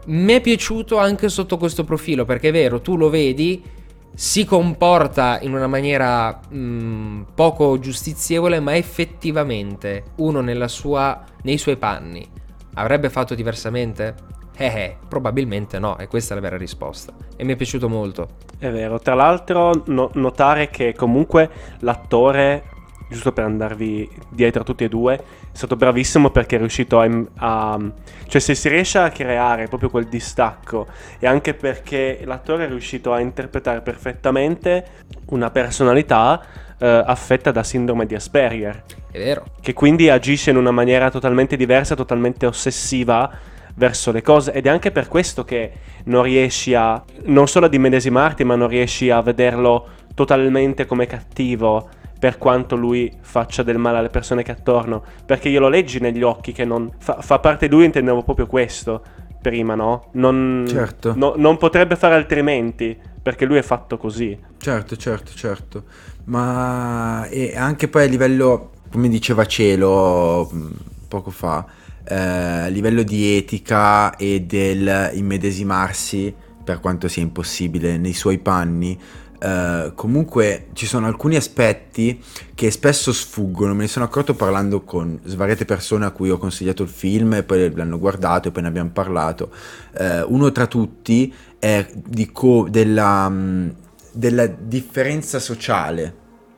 [0.03, 3.79] Mi è piaciuto anche sotto questo profilo, perché è vero, tu lo vedi
[4.13, 12.27] si comporta in una maniera mh, poco giustizievole, ma effettivamente uno sua, nei suoi panni
[12.75, 14.39] avrebbe fatto diversamente?
[14.57, 17.13] Eh, eh, probabilmente no, e questa è la vera risposta.
[17.35, 18.29] E mi è piaciuto molto.
[18.59, 22.63] È vero, tra l'altro no- notare che comunque l'attore
[23.11, 25.21] giusto per andarvi dietro a tutti e due, è
[25.51, 27.79] stato bravissimo perché è riuscito a, a,
[28.27, 30.87] cioè se si riesce a creare proprio quel distacco
[31.19, 34.85] e anche perché l'attore è riuscito a interpretare perfettamente
[35.27, 36.41] una personalità
[36.79, 38.83] eh, affetta da sindrome di Asperger.
[39.11, 39.45] È vero.
[39.59, 43.29] Che quindi agisce in una maniera totalmente diversa, totalmente ossessiva
[43.75, 45.71] verso le cose ed è anche per questo che
[46.05, 51.89] non riesci a non solo ad immedesimarti, ma non riesci a vederlo totalmente come cattivo
[52.21, 55.03] per quanto lui faccia del male alle persone che attorno.
[55.25, 58.45] Perché io lo leggi negli occhi che non fa, fa parte di lui, intendevo proprio
[58.45, 59.01] questo
[59.41, 60.09] prima, no?
[60.11, 61.15] Non, certo.
[61.15, 64.37] no, non potrebbe fare altrimenti, perché lui è fatto così.
[64.59, 65.83] Certo, certo, certo.
[66.25, 70.71] Ma e anche poi a livello, come diceva Cielo mm,
[71.07, 71.65] poco fa,
[72.07, 76.31] eh, a livello di etica e del immedesimarsi,
[76.63, 78.95] per quanto sia impossibile, nei suoi panni,
[79.41, 82.23] Uh, comunque ci sono alcuni aspetti
[82.53, 86.83] che spesso sfuggono, me ne sono accorto parlando con svariate persone a cui ho consigliato
[86.83, 89.49] il film e poi l'hanno guardato e poi ne abbiamo parlato.
[89.97, 91.87] Uh, uno tra tutti è
[92.31, 93.73] co- della, um,
[94.11, 96.15] della, differenza sociale,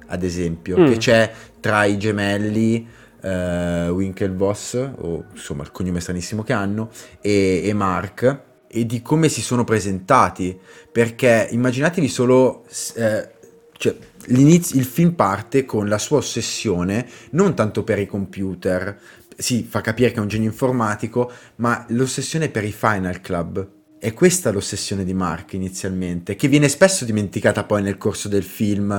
[0.08, 0.86] ad esempio, mm.
[0.86, 2.86] che c'è tra i gemelli.
[3.24, 6.90] Uh, Winklevoss, o insomma il cognome stranissimo che hanno,
[7.22, 10.58] e, e Mark, e di come si sono presentati,
[10.92, 13.30] perché immaginatevi solo, eh,
[13.78, 19.00] cioè, il film parte con la sua ossessione, non tanto per i computer,
[19.38, 23.68] si fa capire che è un genio informatico, ma l'ossessione per i Final Club.
[24.00, 28.92] È questa l'ossessione di Mark inizialmente, che viene spesso dimenticata poi nel corso del film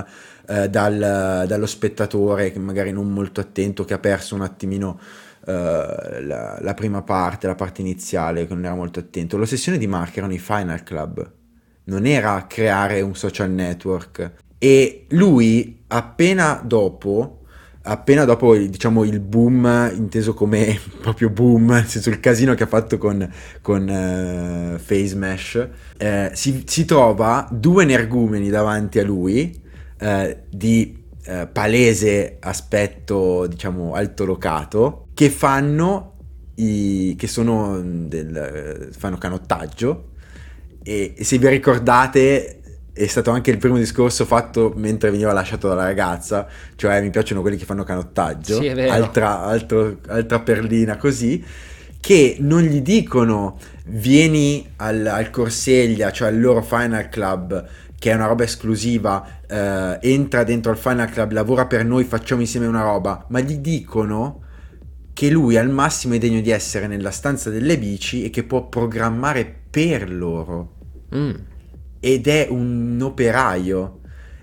[0.46, 5.00] eh, dal, dallo spettatore, magari non molto attento, che ha perso un attimino
[5.46, 9.36] la, la, prima parte, la parte iniziale, che non era molto attento.
[9.36, 11.32] L'ossessione di Mark erano i Final Club,
[11.84, 14.32] non era creare un social network.
[14.58, 17.44] E lui, appena dopo,
[17.86, 22.66] appena dopo diciamo il boom inteso come proprio boom nel senso il casino che ha
[22.66, 23.30] fatto con,
[23.60, 29.60] con uh, Face Mesh eh, si, si, trova due energumeni davanti a lui
[30.00, 36.16] uh, di uh, palese aspetto diciamo altolocato che fanno
[36.56, 40.10] i, che sono del, fanno canottaggio.
[40.82, 42.60] E, e se vi ricordate
[42.92, 46.46] è stato anche il primo discorso fatto mentre veniva lasciato dalla ragazza,
[46.76, 51.44] cioè mi piacciono quelli che fanno canottaggio, sì, altra, altro, altra perlina così,
[51.98, 57.66] che non gli dicono vieni al, al Corseglia, cioè al loro Final Club,
[57.98, 62.42] che è una roba esclusiva, eh, entra dentro al Final Club, lavora per noi, facciamo
[62.42, 64.43] insieme una roba, ma gli dicono
[65.14, 68.68] che lui al massimo è degno di essere nella stanza delle bici e che può
[68.68, 70.72] programmare per loro.
[71.14, 71.34] Mm.
[72.00, 74.00] Ed è un operaio.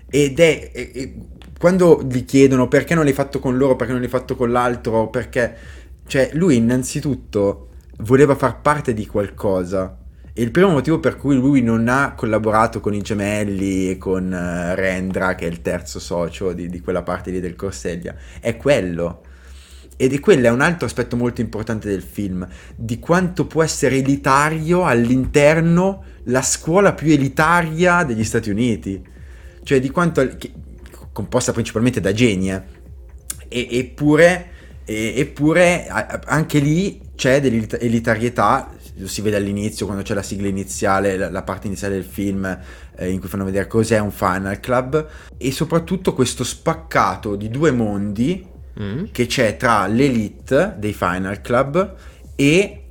[0.08, 1.12] Ed è, è, è,
[1.58, 5.08] Quando gli chiedono perché non l'hai fatto con loro, perché non l'hai fatto con l'altro,
[5.08, 5.56] perché...
[6.04, 9.96] Cioè, lui innanzitutto voleva far parte di qualcosa
[10.34, 14.24] E il primo motivo per cui lui non ha collaborato con i gemelli e con
[14.24, 18.56] uh, Rendra, che è il terzo socio di, di quella parte lì del Corsellia, è
[18.56, 19.22] quello.
[20.02, 23.98] Ed è quello è un altro aspetto molto importante del film, di quanto può essere
[23.98, 29.00] elitario all'interno la scuola più elitaria degli Stati Uniti.
[29.62, 30.26] Cioè di quanto...
[30.36, 30.52] Che,
[31.12, 32.62] composta principalmente da geni, eh.
[33.46, 34.48] e, eppure,
[34.84, 41.16] e, eppure anche lì c'è dell'elitarietà lo si vede all'inizio quando c'è la sigla iniziale,
[41.16, 42.44] la, la parte iniziale del film
[42.96, 45.06] eh, in cui fanno vedere cos'è un Final Club
[45.38, 49.04] e soprattutto questo spaccato di due mondi mm.
[49.12, 51.94] che c'è tra l'elite dei Final Club
[52.36, 52.82] e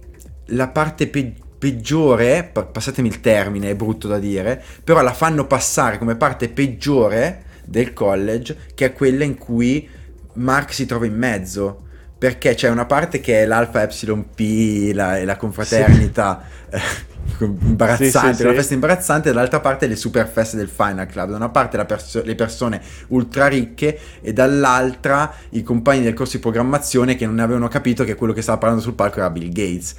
[0.47, 5.97] la parte pe- peggiore, passatemi il termine, è brutto da dire, però la fanno passare
[5.97, 9.87] come parte peggiore del college, che è quella in cui
[10.33, 11.89] Mark si trova in mezzo
[12.21, 16.79] perché c'è una parte che è l'Alpha Epsilon P, la, la confraternita sì.
[17.45, 21.05] Eh, imbarazzante, sì, sì, la festa imbarazzante, e dall'altra parte le super feste del Final
[21.07, 21.29] Club.
[21.31, 26.41] Da una parte perso- le persone ultra ricche e dall'altra i compagni del corso di
[26.41, 29.95] programmazione che non avevano capito che quello che stava parlando sul palco era Bill Gates.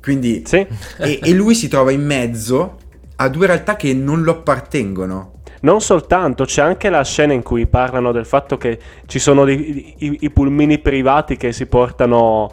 [0.00, 0.44] Quindi,
[0.98, 2.78] e, e lui si trova in mezzo
[3.16, 5.32] a due realtà che non lo appartengono.
[5.60, 9.94] Non soltanto, c'è anche la scena in cui parlano del fatto che ci sono dei,
[9.98, 12.50] i, i, pulmini privati che si portano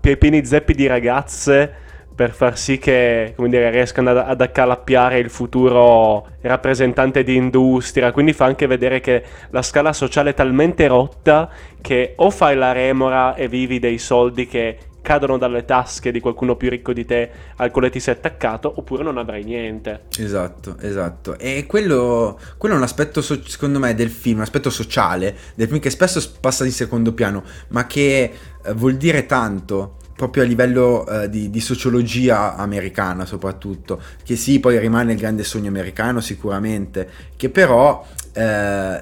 [0.00, 1.86] pieni zeppi di ragazze
[2.18, 8.10] per far sì che dire, riescano ad, ad accalappiare il futuro rappresentante di industria.
[8.10, 11.48] Quindi fa anche vedere che la scala sociale è talmente rotta
[11.80, 16.56] che o fai la remora e vivi dei soldi che cadono dalle tasche di qualcuno
[16.56, 20.06] più ricco di te al quale ti sei attaccato, oppure non avrai niente.
[20.18, 21.38] Esatto, esatto.
[21.38, 25.68] E quello, quello è un aspetto, so- secondo me, del film, un aspetto sociale del
[25.68, 28.32] film che spesso passa in secondo piano, ma che
[28.64, 34.58] eh, vuol dire tanto proprio a livello uh, di, di, sociologia americana soprattutto, che sì,
[34.58, 39.00] poi rimane il grande sogno americano sicuramente, che però, eh,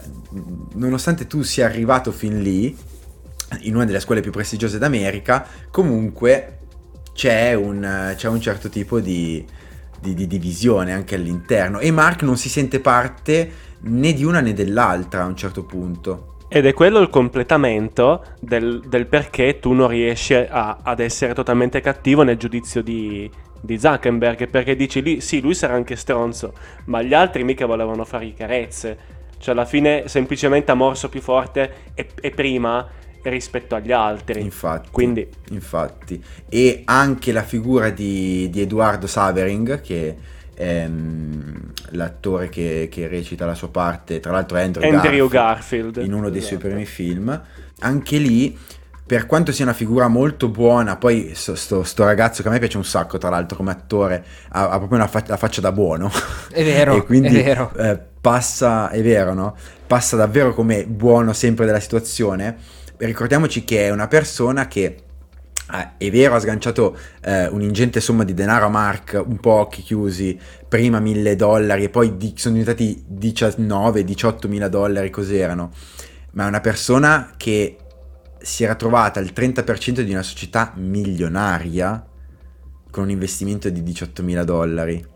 [0.75, 2.77] nonostante tu sia arrivato fin lì,
[3.61, 6.59] in una delle scuole più prestigiose d'America, comunque
[7.15, 9.43] c'è un, c'è un certo tipo di,
[9.99, 13.51] di, di, divisione anche all'interno e Mark non si sente parte
[13.81, 16.36] né di una né dell'altra a un certo punto.
[16.49, 21.81] Ed è quello il completamento del, del perché tu non riesci a, ad essere totalmente
[21.81, 23.29] cattivo nel giudizio di,
[23.61, 26.53] di Zuckerberg, perché dici lì, sì, lui sarà anche stronzo,
[26.85, 29.15] ma gli altri mica volevano fare carezze.
[29.39, 32.89] Cioè alla fine semplicemente ha morso più forte e, e prima
[33.23, 34.41] rispetto agli altri.
[34.41, 35.29] Infatti, Quindi...
[35.51, 36.23] infatti.
[36.49, 40.17] E anche la figura di, di Edoardo Savering, che
[40.59, 45.97] um, l'attore che, che, recita la sua parte, tra l'altro è Andrew, Andrew Garfield, Garfield,
[46.07, 46.59] in uno dei esatto.
[46.59, 47.43] suoi primi film.
[47.81, 48.59] Anche lì
[49.07, 52.59] per quanto sia una figura molto buona, poi sto, sto, sto, ragazzo che a me
[52.59, 55.73] piace un sacco, tra l'altro come attore, ha, ha proprio una fa- la faccia da
[55.73, 56.11] buono.
[56.51, 57.73] È vero, e quindi, è vero.
[57.77, 59.57] Eh, passa, è vero, no?
[59.87, 64.97] Passa davvero come buono sempre della situazione ricordiamoci che è una persona che
[65.69, 69.83] Ah, è vero, ha sganciato eh, un'ingente somma di denaro a Mark, un po' occhi
[69.83, 75.73] chiusi, prima 1000 dollari e poi di- sono diventati 19-18 mila dollari, cos'erano.
[76.33, 77.79] Ma è una persona che
[78.39, 82.05] si era trovata al 30% di una società milionaria
[82.91, 85.15] con un investimento di 18 mila dollari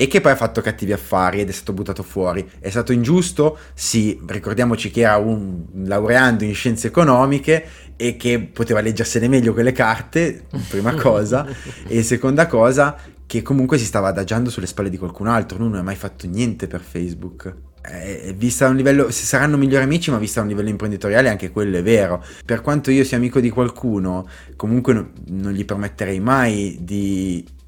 [0.00, 2.48] e che poi ha fatto cattivi affari ed è stato buttato fuori.
[2.58, 3.58] È stato ingiusto?
[3.74, 9.72] Sì, ricordiamoci che era un laureando in scienze economiche e che poteva leggersene meglio quelle
[9.72, 11.46] carte, prima cosa,
[11.86, 15.80] e seconda cosa che comunque si stava adagiando sulle spalle di qualcun altro, lui non
[15.80, 17.54] ha mai fatto niente per Facebook.
[17.82, 21.28] Eh, vista a un livello, se saranno migliori amici, ma vista a un livello imprenditoriale
[21.28, 22.24] anche quello è vero.
[22.46, 27.58] Per quanto io sia amico di qualcuno, comunque no, non gli permetterei mai di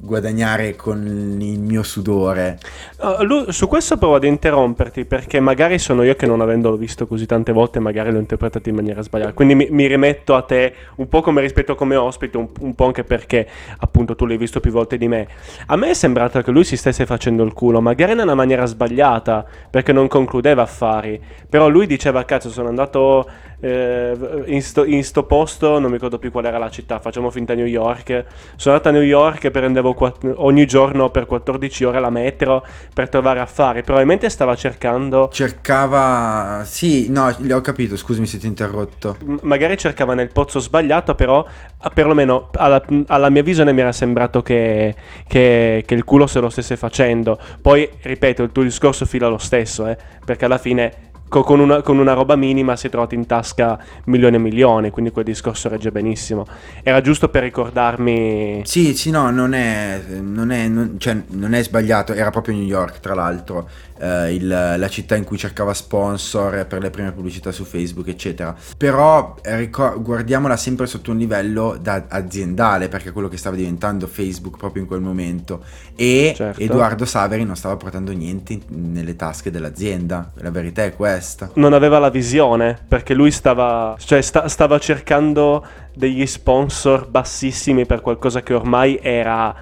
[0.00, 1.04] guadagnare con
[1.40, 2.58] il mio sudore.
[2.98, 7.26] Uh, su questo provo ad interromperti perché magari sono io che non avendolo visto così
[7.26, 9.32] tante volte magari l'ho interpretato in maniera sbagliata.
[9.32, 12.86] Quindi mi, mi rimetto a te un po' come rispetto come ospite, un, un, po'
[12.86, 13.46] anche perché
[13.78, 15.26] appunto tu l'hai visto più volte di me.
[15.66, 18.66] A me è sembrato che lui si stesse facendo il culo, magari in una maniera
[18.66, 21.20] sbagliata perché non concludeva affari.
[21.48, 23.28] Però lui diceva cazzo sono andato
[23.60, 24.16] eh,
[24.46, 27.54] in, sto, in, sto, posto, non mi ricordo più qual era la città, facciamo finta
[27.54, 28.24] New York.
[28.56, 32.64] Sono andato a New York e prendevo quatt- ogni giorno per 14 ore la metro
[32.92, 33.82] per trovare affari.
[33.82, 35.28] Probabilmente stava cercando.
[35.32, 36.62] Cercava.
[36.64, 39.16] Sì, no, ho capito, scusami se ti ho interrotto.
[39.24, 41.44] M- magari cercava nel pozzo sbagliato, però
[41.94, 44.94] perlomeno alla, alla mia visione mi era sembrato che,
[45.26, 47.38] che, che, il culo se lo stesse facendo.
[47.60, 51.98] Poi, ripeto, il tuo discorso fila lo stesso, eh, perché alla fine con, una, con
[51.98, 55.90] una roba minima si è trovato in tasca milioni e milioni, quindi quel discorso regge
[55.90, 56.46] benissimo.
[56.82, 58.62] Era giusto per ricordarmi...
[58.64, 62.64] Sì, sì, no, non è, non è, non- cioè, non è sbagliato, era proprio New
[62.64, 63.68] York, tra l'altro,
[63.98, 68.54] eh, il- la città in cui cercava sponsor per le prime pubblicità su Facebook, eccetera.
[68.76, 73.56] Però eh, ricor- guardiamola sempre sotto un livello da aziendale, perché è quello che stava
[73.56, 75.62] diventando Facebook proprio in quel momento.
[75.94, 76.60] E Certo.
[76.60, 81.50] Edoardo Saveri non stava portando niente nelle tasche dell'azienda, la verità è questa.
[81.54, 88.00] non aveva la visione perché lui stava, cioè sta- stava cercando degli sponsor bassissimi per
[88.02, 89.54] qualcosa che ormai era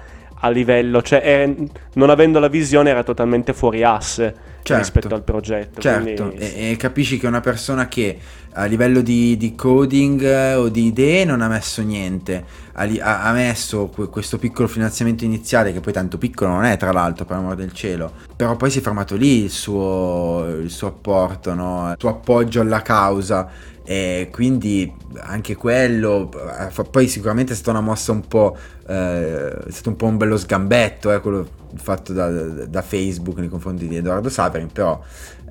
[0.45, 1.53] a livello, cioè è-
[1.93, 4.81] non avendo la visione era totalmente fuori asse Certo.
[4.81, 5.79] rispetto al progetto.
[5.79, 8.17] Certo, quindi- e, e capisci che una persona che
[8.53, 12.43] a livello di, di coding eh, o di idee non ha messo niente,
[12.73, 12.87] ha,
[13.21, 17.25] ha- messo que- questo piccolo finanziamento iniziale, che poi tanto piccolo non è tra l'altro,
[17.25, 21.53] per amor del cielo, però poi si è fermato lì il suo, il suo apporto,
[21.53, 21.91] no?
[21.91, 23.47] il suo appoggio alla causa.
[23.87, 28.57] E quindi anche quello, eh, poi sicuramente è stata una mossa un po',
[28.87, 31.47] eh, è stato un po' un bello sgambetto, eh, quello
[31.77, 35.01] fatto da, da Facebook nei confronti di Edoardo Saverin, però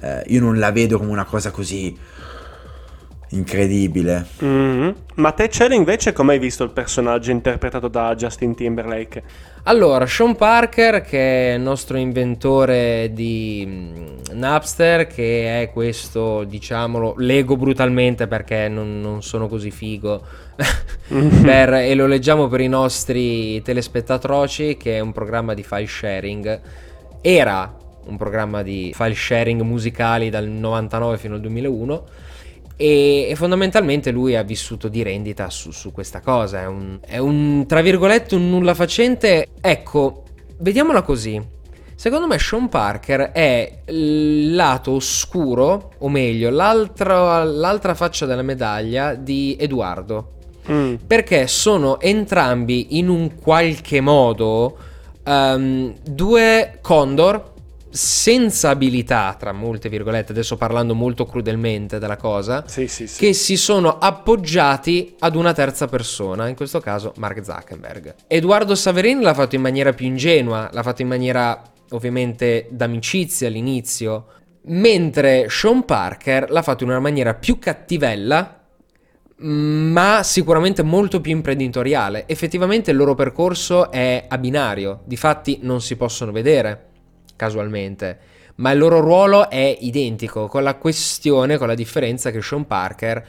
[0.01, 1.97] eh, io non la vedo come una cosa così
[3.35, 4.27] incredibile.
[4.39, 4.95] Mhm.
[5.17, 9.23] Ma te Cielo invece come hai visto il personaggio interpretato da Justin Timberlake?
[9.65, 17.15] Allora, Sean Parker, che è il nostro inventore di mm, Napster, che è questo, diciamolo,
[17.19, 20.23] leggo brutalmente perché non, non sono così figo,
[21.43, 26.61] per- e lo leggiamo per i nostri telespettatroci, che è un programma di file sharing.
[27.23, 27.75] Era
[28.07, 32.05] un programma di file sharing musicali dal 99 fino al 2001
[32.77, 36.63] e, e fondamentalmente lui ha vissuto di rendita su, su questa cosa.
[36.63, 39.49] È un, è un, tra virgolette, un nulla facente.
[39.61, 40.25] Ecco,
[40.59, 41.41] vediamola così.
[41.97, 49.57] Secondo me Sean Parker è il lato oscuro, o meglio, l'altra, faccia della medaglia di
[49.59, 50.33] Edoardo.
[50.71, 50.95] Mm.
[51.07, 54.77] Perché sono entrambi in un qualche modo
[55.23, 57.53] ehm, due condor
[57.95, 63.21] senza abilità, tra molte virgolette, adesso parlando molto crudelmente della cosa, Sì, sì, sì.
[63.21, 68.17] che si sono appoggiati ad una terza persona, in questo caso Mark Zuckerberg.
[68.27, 74.27] Edoardo Saverin l'ha fatto in maniera più ingenua, l'ha fatto in maniera ovviamente d'amicizia all'inizio,
[74.63, 78.61] mentre Sean Parker l'ha fatto in una maniera più cattivella,
[79.37, 82.25] ma sicuramente molto più imprenditoriale.
[82.27, 86.89] Effettivamente il loro percorso è a binario, difatti non si possono vedere
[87.37, 88.19] casualmente,
[88.57, 93.27] ma il loro ruolo è identico, con la questione, con la differenza che Sean Parker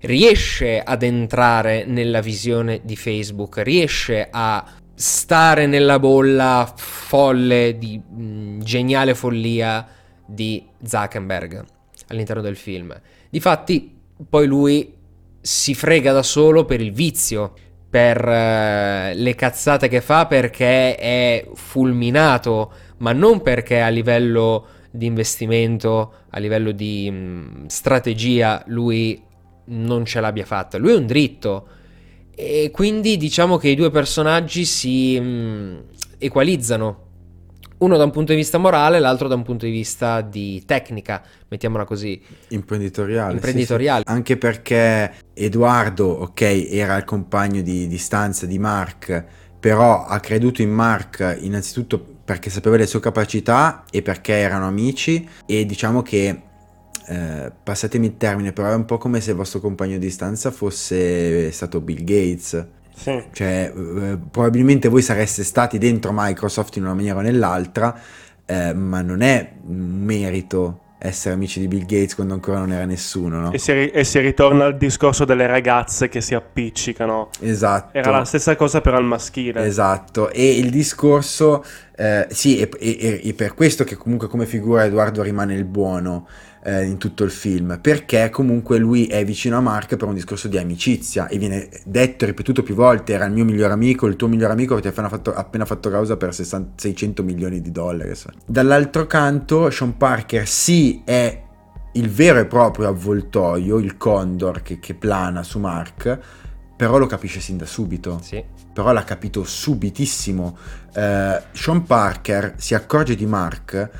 [0.00, 8.60] riesce ad entrare nella visione di Facebook, riesce a stare nella bolla folle di mh,
[8.62, 9.86] geniale follia
[10.24, 11.64] di Zuckerberg
[12.08, 12.98] all'interno del film.
[13.28, 13.94] Difatti,
[14.28, 14.94] poi lui
[15.40, 17.52] si frega da solo per il vizio,
[17.88, 25.06] per eh, le cazzate che fa perché è fulminato, ma non perché a livello di
[25.06, 29.22] investimento, a livello di mh, strategia lui
[29.66, 30.78] non ce l'abbia fatta.
[30.78, 31.68] Lui è un dritto
[32.34, 35.84] e quindi diciamo che i due personaggi si mh,
[36.18, 37.04] equalizzano.
[37.78, 41.22] Uno da un punto di vista morale, l'altro da un punto di vista di tecnica,
[41.48, 42.18] mettiamola così.
[42.48, 43.30] Imprenditoriale.
[43.30, 44.02] sì, Imprenditoriale.
[44.06, 44.12] sì.
[44.12, 46.40] Anche perché Edoardo, ok,
[46.70, 49.24] era il compagno di, di stanza di Mark,
[49.60, 55.26] però ha creduto in Mark innanzitutto perché sapeva le sue capacità e perché erano amici
[55.46, 56.42] e diciamo che,
[57.06, 60.50] eh, passatemi il termine, però è un po' come se il vostro compagno di stanza
[60.50, 62.66] fosse stato Bill Gates.
[62.96, 63.22] Sì.
[63.30, 67.96] Cioè, eh, probabilmente voi sareste stati dentro Microsoft in una maniera o nell'altra,
[68.44, 72.84] eh, ma non è un merito essere amici di Bill Gates quando ancora non era
[72.84, 73.52] nessuno, no?
[73.52, 77.30] E, si, ri- e si ritorna al discorso delle ragazze che si appiccicano.
[77.40, 77.96] Esatto.
[77.96, 79.64] Era la stessa cosa però al maschile.
[79.64, 81.64] Esatto, e il discorso,
[81.96, 86.26] eh, sì, e, per questo che comunque come figura Edoardo rimane il buono
[86.62, 90.48] eh, in tutto il film, perché comunque lui è vicino a Mark per un discorso
[90.48, 94.16] di amicizia e viene detto e ripetuto più volte, era il mio miglior amico, il
[94.16, 97.70] tuo miglior amico ti ha appena fatto, appena fatto causa per 60 600 milioni di
[97.70, 98.14] dollari.
[98.14, 98.30] so.
[98.44, 101.42] Dall'altro canto Sean Parker sì è
[101.92, 106.18] il vero e proprio avvoltoio, il condor che, che plana su Mark,
[106.76, 108.44] però lo capisce sin da subito Sì.
[108.72, 110.58] però l'ha capito subitissimo.
[110.92, 113.90] Eh, Sean Parker si accorge di Mark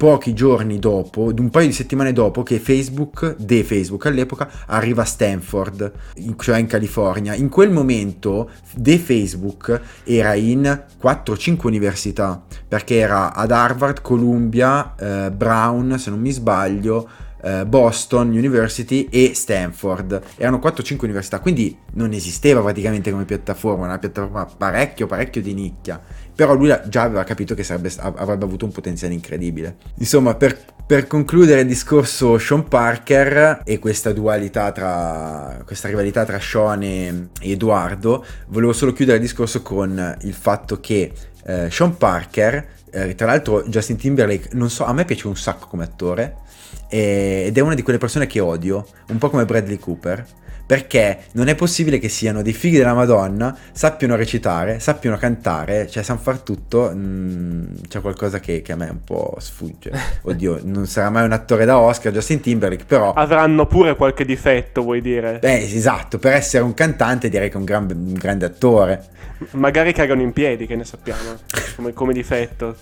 [0.00, 5.04] pochi giorni dopo, un paio di settimane dopo, che Facebook, de Facebook all'epoca, arriva a
[5.04, 5.92] Stanford,
[6.38, 7.34] cioè in California.
[7.34, 15.30] In quel momento, de Facebook era in 4-5 università, perché era ad Harvard, Columbia, eh,
[15.32, 17.06] Brown, se non mi sbaglio,
[17.42, 20.22] eh, Boston University e Stanford.
[20.36, 26.00] Erano 4-5 università, quindi non esisteva praticamente come piattaforma, una piattaforma parecchio, parecchio di nicchia.
[26.40, 29.76] Però lui già aveva capito che sarebbe, avrebbe avuto un potenziale incredibile.
[29.96, 36.40] Insomma, per, per concludere il discorso Sean Parker e questa dualità tra questa rivalità tra
[36.40, 41.12] Sean e Edoardo, volevo solo chiudere il discorso con il fatto che
[41.44, 45.66] eh, Sean Parker, eh, tra l'altro Justin Timberlake, non so, a me piace un sacco
[45.66, 46.36] come attore
[46.88, 50.26] ed è una di quelle persone che odio, un po' come Bradley Cooper,
[50.70, 56.04] perché non è possibile che siano dei figli della Madonna, sappiano recitare, sappiano cantare, cioè
[56.04, 59.90] sanno far tutto, mm, c'è qualcosa che, che, a me un po' sfugge.
[60.22, 63.14] Oddio, non sarà mai un attore da Oscar, Justin Timberlake, però...
[63.14, 65.40] Avranno pure qualche difetto, vuoi dire?
[65.40, 69.18] Beh, esatto, per essere un cantante direi che è un, gran, un grande attore.
[69.52, 71.36] Magari cagano in piedi, che ne sappiamo,
[71.74, 72.76] come, come difetto.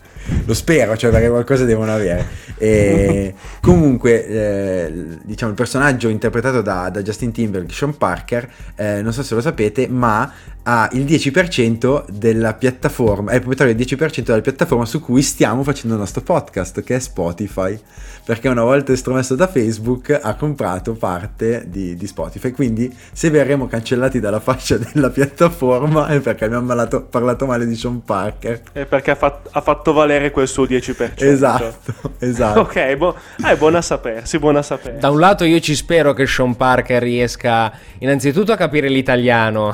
[0.45, 2.27] Lo spero, cioè perché qualcosa devono avere.
[2.59, 3.33] E
[3.63, 9.23] comunque, eh, diciamo, il personaggio interpretato da, da Justin Timberlake, Sean Parker, eh, non so
[9.23, 10.31] se lo sapete, ma
[10.71, 15.63] ha il 10% della piattaforma, è il proprietario del 10% della piattaforma su cui stiamo
[15.63, 17.79] facendo il nostro podcast, che è Spotify,
[18.23, 23.67] perché una volta estromesso da Facebook ha comprato parte di, di Spotify, quindi se verremo
[23.67, 28.61] cancellati dalla faccia della piattaforma è perché abbiamo malato, parlato male di Sean Parker.
[28.71, 31.13] È perché ha, fat, ha, fatto valere quel suo 10%.
[31.25, 32.61] Esatto, esatto.
[32.61, 35.01] ok, bu- eh, buona sapersi, buona sapersi.
[35.01, 39.73] Da un lato io ci spero che Sean Parker riesca innanzitutto a capire l'italiano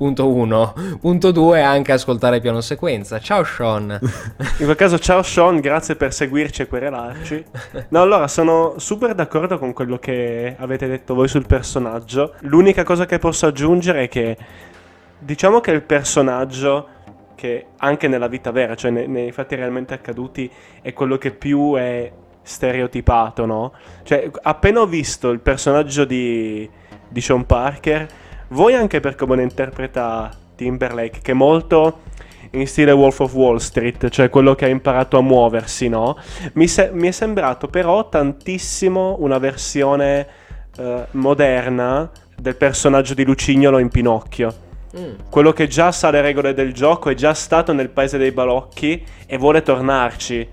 [0.00, 0.74] Punto 1.
[0.98, 3.18] Punto 2 anche ascoltare piano sequenza.
[3.18, 3.98] Ciao Sean.
[4.00, 7.44] In quel caso ciao Sean, grazie per seguirci e querelarci.
[7.90, 12.32] No, allora sono super d'accordo con quello che avete detto voi sul personaggio.
[12.44, 14.38] L'unica cosa che posso aggiungere è che
[15.18, 16.88] diciamo che il personaggio
[17.34, 21.74] che anche nella vita vera, cioè nei, nei fatti realmente accaduti, è quello che più
[21.74, 23.74] è stereotipato, no?
[24.04, 26.66] Cioè, appena ho visto il personaggio di,
[27.06, 32.00] di Sean Parker voi anche per come lo interpreta Timberlake, che è molto
[32.52, 36.16] in stile Wolf of Wall Street, cioè quello che ha imparato a muoversi, no?
[36.54, 40.26] Mi, se- mi è sembrato però tantissimo una versione
[40.76, 44.68] eh, moderna del personaggio di Lucignolo in Pinocchio.
[44.98, 45.12] Mm.
[45.30, 49.04] Quello che già sa le regole del gioco, è già stato nel paese dei balocchi
[49.26, 50.48] e vuole tornarci.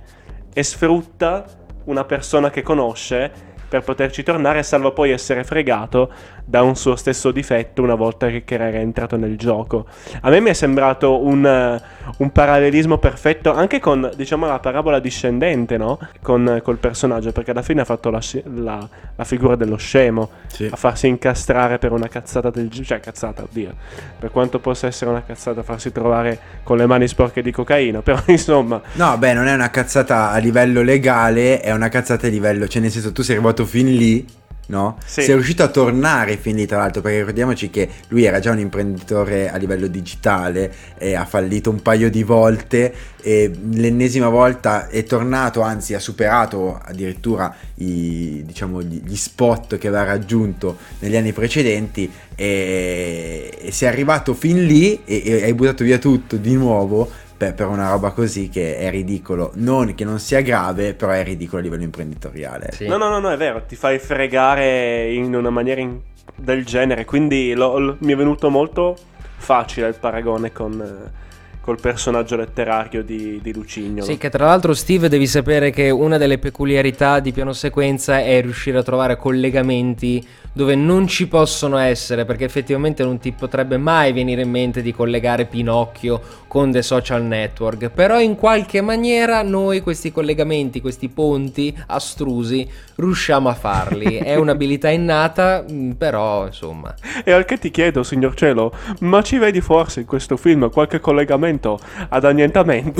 [0.54, 1.46] E sfrutta
[1.86, 3.32] una persona che conosce
[3.68, 6.12] per poterci tornare, salvo poi essere fregato
[6.50, 9.86] da un suo stesso difetto una volta che era entrato nel gioco.
[10.22, 15.00] A me mi è sembrato un, uh, un parallelismo perfetto anche con, diciamo, la parabola
[15.00, 16.00] discendente, no?
[16.22, 18.22] Con, col personaggio, perché alla fine ha fatto la,
[18.56, 20.70] la, la figura dello scemo, sì.
[20.72, 23.74] a farsi incastrare per una cazzata del gioco, cioè cazzata, oddio,
[24.18, 28.22] per quanto possa essere una cazzata farsi trovare con le mani sporche di cocaina, però
[28.28, 28.82] insomma...
[28.94, 32.82] No, beh, non è una cazzata a livello legale, è una cazzata a livello, cioè
[32.82, 34.98] nel senso tu sei arrivato fin lì no?
[35.06, 35.24] Sì.
[35.24, 38.60] Sei riuscito a tornare fin lì, tra l'altro, perché ricordiamoci che lui era già un
[38.60, 45.04] imprenditore a livello digitale e ha fallito un paio di volte e l'ennesima volta è
[45.04, 52.10] tornato, anzi ha superato addirittura i, diciamo, gli, spot che aveva raggiunto negli anni precedenti
[52.36, 57.54] e, e sei arrivato fin lì e, e hai buttato via tutto di nuovo per,
[57.54, 59.52] per, una roba così che è ridicolo.
[59.56, 62.72] Non che non sia grave, però è ridicolo a livello imprenditoriale.
[62.72, 62.88] Sì.
[62.88, 66.00] No, no, no, no, è vero, ti fai fregare in una maniera in...
[66.36, 68.98] del genere, quindi lo, lo, mi è venuto molto
[69.38, 70.82] facile il paragone con...
[70.82, 71.26] Eh,
[71.68, 74.06] col personaggio letterario di, di Lucignolo.
[74.06, 78.42] Sì, che tra l'altro Steve devi sapere che una delle peculiarità di piano sequenza è
[78.42, 80.26] riuscire a trovare collegamenti
[80.58, 84.92] dove non ci possono essere, perché effettivamente non ti potrebbe mai venire in mente di
[84.92, 91.78] collegare Pinocchio con The Social Network, però in qualche maniera noi questi collegamenti, questi ponti
[91.86, 94.16] astrusi, riusciamo a farli.
[94.16, 96.96] È un'abilità innata, mm, però insomma.
[97.24, 101.80] E anche ti chiedo, signor Cielo, ma ci vedi forse in questo film qualche collegamento
[102.10, 103.00] ad annientamento?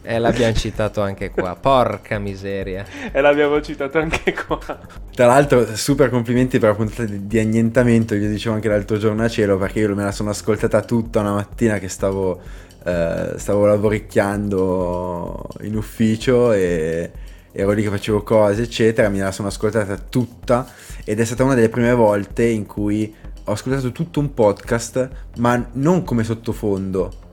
[0.00, 2.86] e eh, l'abbiamo citato anche qua, porca miseria.
[3.12, 4.58] E l'abbiamo citato anche qua.
[5.14, 9.22] Tra l'altro, super complimenti per appunto puntata di, di annientamento, gli dicevo anche l'altro giorno
[9.22, 12.40] a cielo, perché io me la sono ascoltata tutta una mattina che stavo,
[12.84, 17.10] eh, stavo lavoricchiando in ufficio e
[17.52, 20.68] ero lì che facevo cose, eccetera, me la sono ascoltata tutta
[21.04, 23.14] ed è stata una delle prime volte in cui
[23.44, 25.08] ho ascoltato tutto un podcast,
[25.38, 27.25] ma non come sottofondo,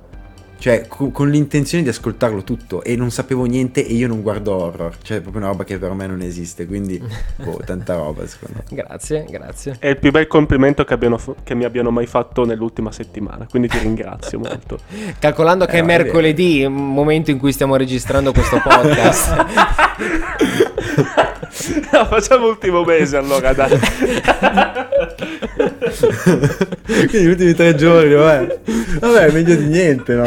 [0.63, 4.55] cioè co- con l'intenzione di ascoltarlo tutto e non sapevo niente e io non guardo
[4.55, 7.03] horror, cioè è proprio una roba che per me non esiste, quindi
[7.43, 8.73] boh, tanta roba secondo me.
[8.73, 9.75] Grazie, grazie.
[9.77, 13.67] È il più bel complimento che, abbiano che mi abbiano mai fatto nell'ultima settimana, quindi
[13.67, 14.79] ti ringrazio molto.
[15.19, 19.35] Calcolando che Eh, è mercoledì, momento in cui stiamo registrando questo podcast.
[21.91, 23.79] No, facciamo ultimo mese allora, dai.
[26.85, 28.59] Quindi gli ultimi tre giorni, vabbè.
[28.99, 30.23] Vabbè, meglio di niente, no?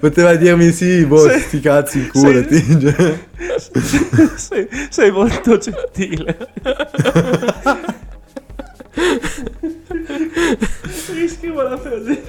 [0.00, 1.38] Poteva dirmi sì, boh, Sì.
[1.40, 3.18] sti cazzi in culo, cioè.
[4.36, 6.36] sei, sei molto gentile.
[11.12, 12.22] Riscrivo la frase.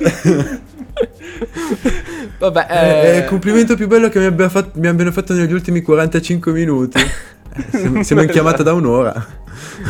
[2.38, 5.54] Vabbè, È eh, il complimento più bello che mi, abbia fatto- mi abbiano fatto negli
[5.54, 7.00] ultimi 45 minuti.
[7.00, 9.26] Eh, Siamo, siamo in chiamata da un'ora.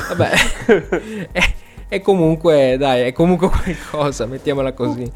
[0.10, 0.32] vabbè.
[1.32, 1.54] è,
[1.94, 5.12] è comunque, dai, è comunque qualcosa, mettiamola così.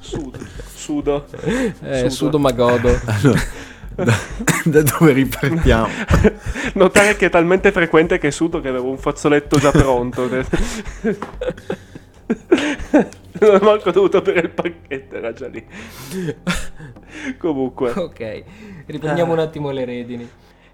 [0.00, 0.38] Sudo,
[0.74, 1.26] sudo.
[1.80, 2.10] Eh, Sudo.
[2.10, 2.90] sudo ma godo.
[3.06, 3.40] Allora,
[3.94, 4.14] da,
[4.64, 5.86] da dove ripartiamo?
[6.74, 10.28] Notare che è talmente frequente che sudo che avevo un fazzoletto già pronto.
[10.28, 10.46] non
[13.54, 15.64] ho manco dovuto bere il pacchetto, era già lì.
[17.38, 17.90] Comunque.
[17.90, 18.42] Ok,
[18.86, 20.28] riprendiamo un attimo le redini.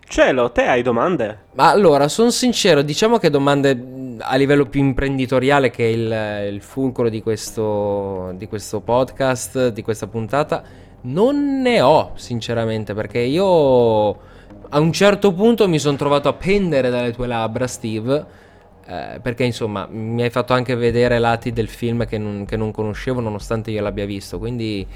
[0.09, 1.39] Cielo, te hai domande?
[1.53, 6.63] Ma allora, sono sincero, diciamo che domande a livello più imprenditoriale che è il, il
[6.63, 10.63] fulcro di questo, di questo podcast, di questa puntata,
[11.03, 14.09] non ne ho sinceramente, perché io
[14.71, 18.25] a un certo punto mi sono trovato a pendere dalle tue labbra, Steve,
[18.87, 22.71] eh, perché insomma mi hai fatto anche vedere lati del film che non, che non
[22.73, 24.87] conoscevo nonostante io l'abbia visto, quindi...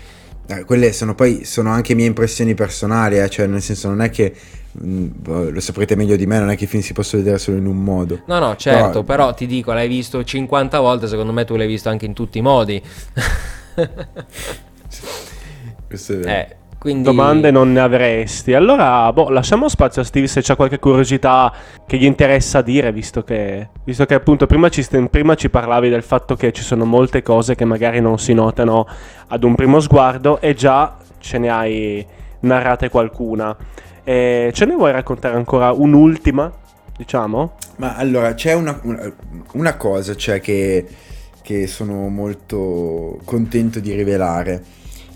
[0.46, 4.10] Eh, quelle sono poi sono anche mie impressioni personali, eh, cioè nel senso non è
[4.10, 4.34] che
[4.74, 7.66] lo saprete meglio di me, non è che i film si possono vedere solo in
[7.66, 8.22] un modo.
[8.26, 11.66] No, no, certo, Però- però ti dico, l'hai visto 50 volte, secondo me tu l'hai
[11.66, 12.82] visto anche in tutti i modi.
[15.86, 16.30] Questo è vero.
[16.30, 17.04] Eh, quindi...
[17.04, 18.54] Domande non ne avresti.
[18.54, 21.52] Allora, boh, lasciamo spazio a Steve se c'ha qualche curiosità
[21.86, 26.02] che gli interessa dire, visto che, visto che appunto prima ci, prima ci parlavi del
[26.02, 28.86] fatto che ci sono molte cose che magari non si notano
[29.28, 32.04] ad un primo sguardo e già ce ne hai
[32.40, 33.56] narrate qualcuna.
[34.04, 36.52] E ce ne vuoi raccontare ancora un'ultima,
[36.96, 37.54] diciamo?
[37.76, 39.12] Ma allora c'è una, una-
[39.52, 40.86] una cosa cioè, che,
[41.42, 44.62] che sono molto contento di rivelare,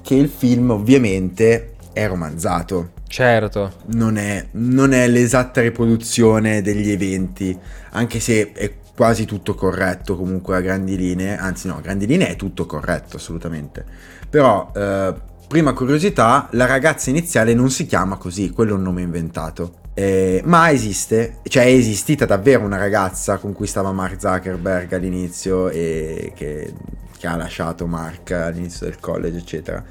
[0.03, 2.91] che il film ovviamente è romanzato.
[3.09, 7.57] Certo, non è, non è l'esatta riproduzione degli eventi,
[7.91, 12.29] anche se è quasi tutto corretto comunque a grandi linee, anzi no, a grandi linee
[12.29, 13.85] è tutto corretto assolutamente.
[14.29, 15.15] Però, eh,
[15.49, 19.85] prima curiosità, la ragazza iniziale non si chiama così, quello è un nome inventato.
[19.95, 25.69] Eh, ma esiste, cioè è esistita davvero una ragazza con cui stava Mark Zuckerberg all'inizio
[25.71, 26.75] e che,
[27.17, 29.85] che ha lasciato Mark all'inizio del college, eccetera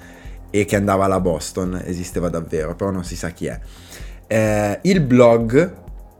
[0.52, 3.60] e che andava alla Boston, esisteva davvero, però non si sa chi è.
[4.26, 5.74] Eh, il blog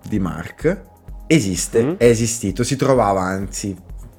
[0.06, 0.82] di Mark
[1.28, 1.92] esiste, Mm.
[1.98, 3.74] è esistito, si trovava anzi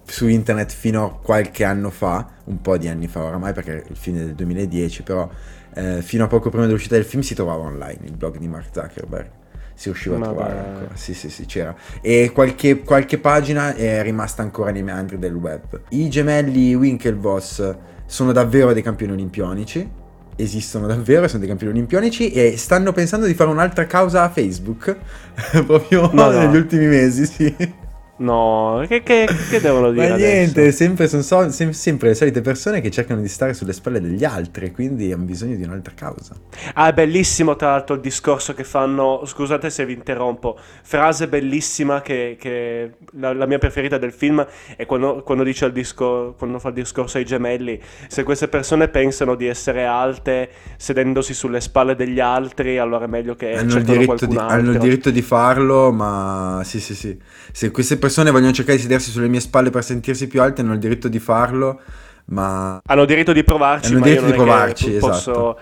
[0.06, 3.96] su internet fino a qualche anno fa, un po' di anni fa oramai perché il
[3.96, 5.28] film è del 2010, però
[5.74, 8.68] eh, fino a poco prima dell'uscita del film si trovava online il blog di Mark
[8.72, 9.30] Zuckerberg.
[9.74, 10.64] Si riusciva Ma a trovare dai.
[10.64, 10.90] ancora.
[10.94, 11.74] Sì, sì, sì, c'era.
[12.00, 15.82] E qualche, qualche pagina è rimasta ancora nei meandri del web.
[15.90, 17.76] I gemelli Winklevoss
[18.06, 20.04] sono davvero dei campioni olimpionici.
[20.34, 24.96] Esistono davvero, sono dei campioni olimpionici e stanno pensando di fare un'altra causa a Facebook.
[25.66, 26.30] Proprio no.
[26.30, 27.84] negli ultimi mesi, sì.
[28.18, 32.40] No, che, che- che devono dire Ma niente, sempre, sono so- sem- sempre le solite
[32.40, 36.34] persone che cercano di stare sulle spalle degli altri, quindi hanno bisogno di un'altra causa.
[36.74, 42.00] Ah, è bellissimo tra l'altro il discorso che fanno, scusate se vi interrompo, frase bellissima
[42.00, 44.46] che, che la, la mia preferita del film
[44.76, 48.88] è quando, quando dice il disco, quando fa il discorso ai gemelli, se queste persone
[48.88, 50.48] pensano di essere alte
[50.78, 54.78] sedendosi sulle spalle degli altri, allora è meglio che hanno, il diritto di, hanno il
[54.78, 57.18] diritto di farlo, ma sì, sì, sì.
[57.52, 60.72] Se queste persone vogliono cercare di sedersi sulle mie spalle per sentirsi più alte, hanno
[60.74, 61.80] il diritto di farlo,
[62.26, 65.30] ma Hanno diritto di provarci, Hanno ma io diritto non di provarci, posso...
[65.30, 65.58] esatto.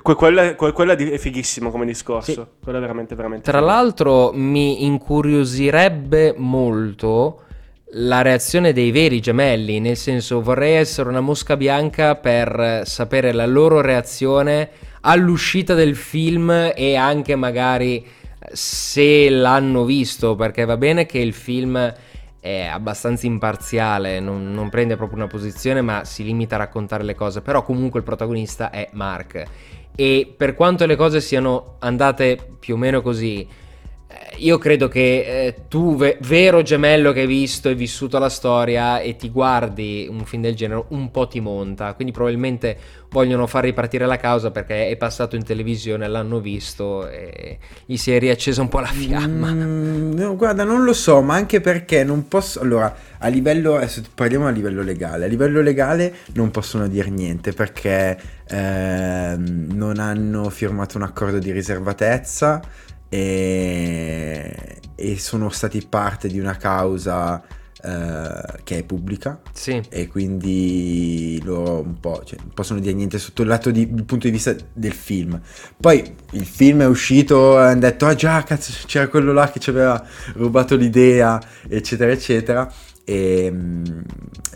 [0.00, 2.40] Que- Quella, que- quella è fighissimo come discorso, Sì.
[2.62, 3.70] quello è veramente, veramente Tra figo.
[3.70, 7.42] l'altro mi incuriosirebbe molto
[7.92, 13.46] la reazione dei veri gemelli, nel senso vorrei essere una mosca bianca per sapere la
[13.46, 14.68] loro reazione
[15.00, 18.04] all'uscita del film e anche magari
[18.52, 21.94] se l'hanno visto, perché va bene che il film
[22.40, 27.14] è abbastanza imparziale, non, non prende proprio una posizione ma si limita a raccontare le
[27.14, 29.44] cose, però comunque il protagonista è Mark.
[29.94, 33.46] E per quanto le cose siano andate più o meno così,
[34.38, 39.00] io credo che eh, tu, ve- vero gemello che hai visto e vissuto la storia
[39.00, 41.92] e ti guardi un film del genere, un po' ti monta.
[41.94, 42.76] Quindi probabilmente
[43.10, 48.12] vogliono far ripartire la causa perché è passato in televisione, l'hanno visto e gli si
[48.12, 49.50] è riaccesa un po' la fiamma.
[49.50, 52.60] Mm, no, guarda, non lo so, ma anche perché non posso...
[52.60, 53.76] Allora, a livello...
[53.76, 55.24] Adesso parliamo a livello legale.
[55.24, 61.50] A livello legale non possono dire niente perché eh, non hanno firmato un accordo di
[61.50, 67.42] riservatezza e, e sono stati parte di una causa
[67.82, 69.80] uh, che è pubblica sì.
[69.88, 74.04] e quindi loro un po' cioè, non possono dire niente sotto il lato di, il
[74.04, 75.40] punto di vista del film.
[75.80, 79.60] Poi il film è uscito e hanno detto ah già cazzo c'era quello là che
[79.60, 80.04] ci aveva
[80.34, 82.70] rubato l'idea eccetera eccetera
[83.08, 83.84] e mm,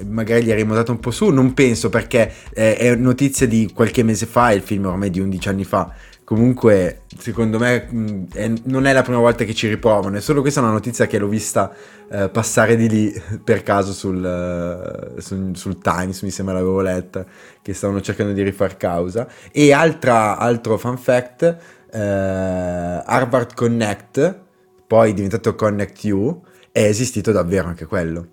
[0.08, 4.26] magari gli avremmo dato un po' su, non penso perché è notizia di qualche mese
[4.26, 5.90] fa, il film ormai di 11 anni fa,
[6.24, 10.40] comunque secondo me mh, è, non è la prima volta che ci riprovano, è solo
[10.40, 11.72] questa una notizia che l'ho vista
[12.10, 17.24] eh, passare di lì per caso sul, uh, sul, sul, Times, mi sembra l'avevo letta,
[17.62, 19.26] che stavano cercando di rifar causa.
[19.50, 21.42] E altra, altro fun fact,
[21.90, 24.40] eh, Harvard Connect,
[24.86, 28.28] poi diventato Connect You, è esistito davvero anche quello.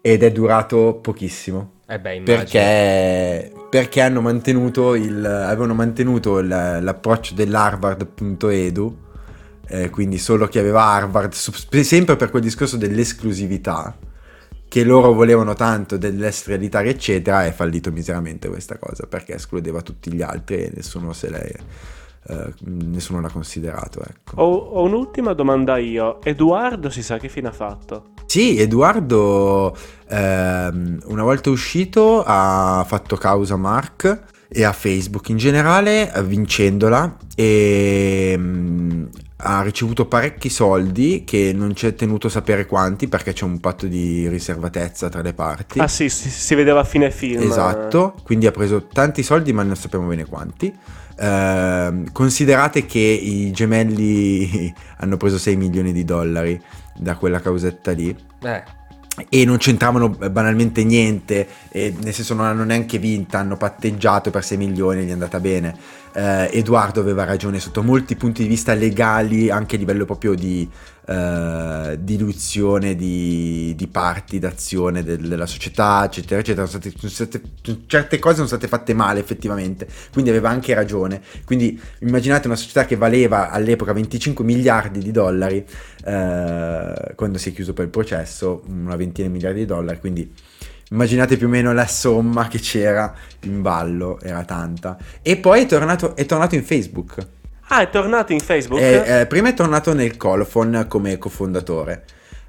[0.00, 1.79] Ed è durato pochissimo.
[1.92, 8.98] Eh beh, perché, perché hanno mantenuto il, avevano mantenuto il, l'approccio dell'Harvard.edu,
[9.66, 13.96] eh, quindi solo chi aveva Harvard, sempre per quel discorso dell'esclusività,
[14.68, 20.12] che loro volevano tanto dell'essere elitari, eccetera, è fallito miseramente questa cosa, perché escludeva tutti
[20.12, 21.52] gli altri e nessuno se l'è
[22.28, 24.00] eh, nessuno l'ha considerato.
[24.00, 24.40] Ecco.
[24.40, 26.22] Ho, ho, un'ultima domanda io.
[26.22, 28.10] Edoardo si sa che fine ha fatto?
[28.30, 29.76] Sì, Edoardo
[30.08, 38.36] ehm, una volta uscito ha fatto causa Mark e a Facebook in generale vincendola e
[38.38, 39.08] mh,
[39.38, 43.88] ha ricevuto parecchi soldi che non c'è tenuto a sapere quanti perché c'è un patto
[43.88, 45.80] di riservatezza tra le parti.
[45.80, 47.42] Ah sì, si, si vedeva a fine film.
[47.42, 50.72] Esatto, quindi ha preso tanti soldi ma non sappiamo bene quanti.
[51.20, 56.62] Uh, considerate che i gemelli hanno preso 6 milioni di dollari
[57.00, 58.14] da quella causetta lì.
[58.42, 58.78] Eh.
[59.28, 64.56] E non c'entravano banalmente niente, nel senso non hanno neanche vinta, hanno patteggiato per 6
[64.56, 65.76] milioni e gli è andata bene.
[66.12, 70.68] Uh, Edoardo aveva ragione sotto molti punti di vista legali, anche a livello proprio di
[71.06, 76.66] uh, diluizione di, di, parti d'azione del, della società, eccetera, eccetera.
[76.66, 77.42] Sono state, sono state,
[77.86, 81.20] certe cose sono state fatte male effettivamente, quindi aveva anche ragione.
[81.44, 85.64] Quindi immaginate una società che valeva all'epoca 25 miliardi di dollari,
[86.04, 90.32] uh, quando si è chiuso poi il processo, una ventina di miliardi di dollari, quindi
[90.90, 93.12] immaginate più o meno la somma che c'era
[93.42, 94.96] in ballo, era tanta.
[95.22, 97.16] E poi è tornato, è tornato in Facebook.
[97.68, 98.80] Ah, è tornato in Facebook?
[98.80, 102.04] Eh, eh, prima è tornato nel Colophon come cofondatore,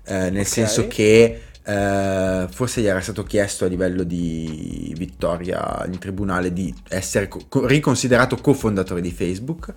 [0.06, 0.46] eh, nel okay.
[0.46, 6.74] senso che eh, forse gli era stato chiesto a livello di vittoria in tribunale di
[6.90, 9.72] essere co- riconsiderato cofondatore di Facebook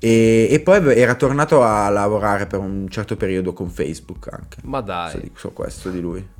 [0.00, 4.56] e, e, poi era tornato a lavorare per un certo periodo con Facebook anche.
[4.62, 5.12] Ma dai.
[5.12, 6.38] So, so questo di lui.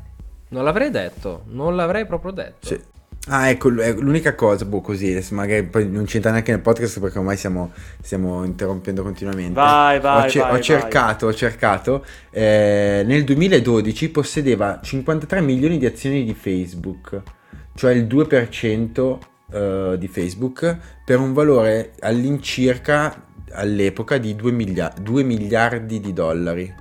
[0.51, 2.67] Non l'avrei detto, non l'avrei proprio detto.
[2.67, 2.81] Sì.
[3.29, 7.37] Ah, ecco, l'unica cosa, boh, così, magari poi non c'entra neanche nel podcast perché ormai
[7.37, 7.71] stiamo,
[8.01, 9.53] stiamo interrompendo continuamente.
[9.53, 11.35] Vai, vai, ho, ce- vai, ho cercato, vai.
[11.35, 17.21] ho cercato, eh, nel 2012 possedeva 53 milioni di azioni di Facebook,
[17.75, 19.19] cioè il 2%
[19.53, 26.75] eh, di Facebook, per un valore all'incirca all'epoca di 2, milia- 2 miliardi di dollari.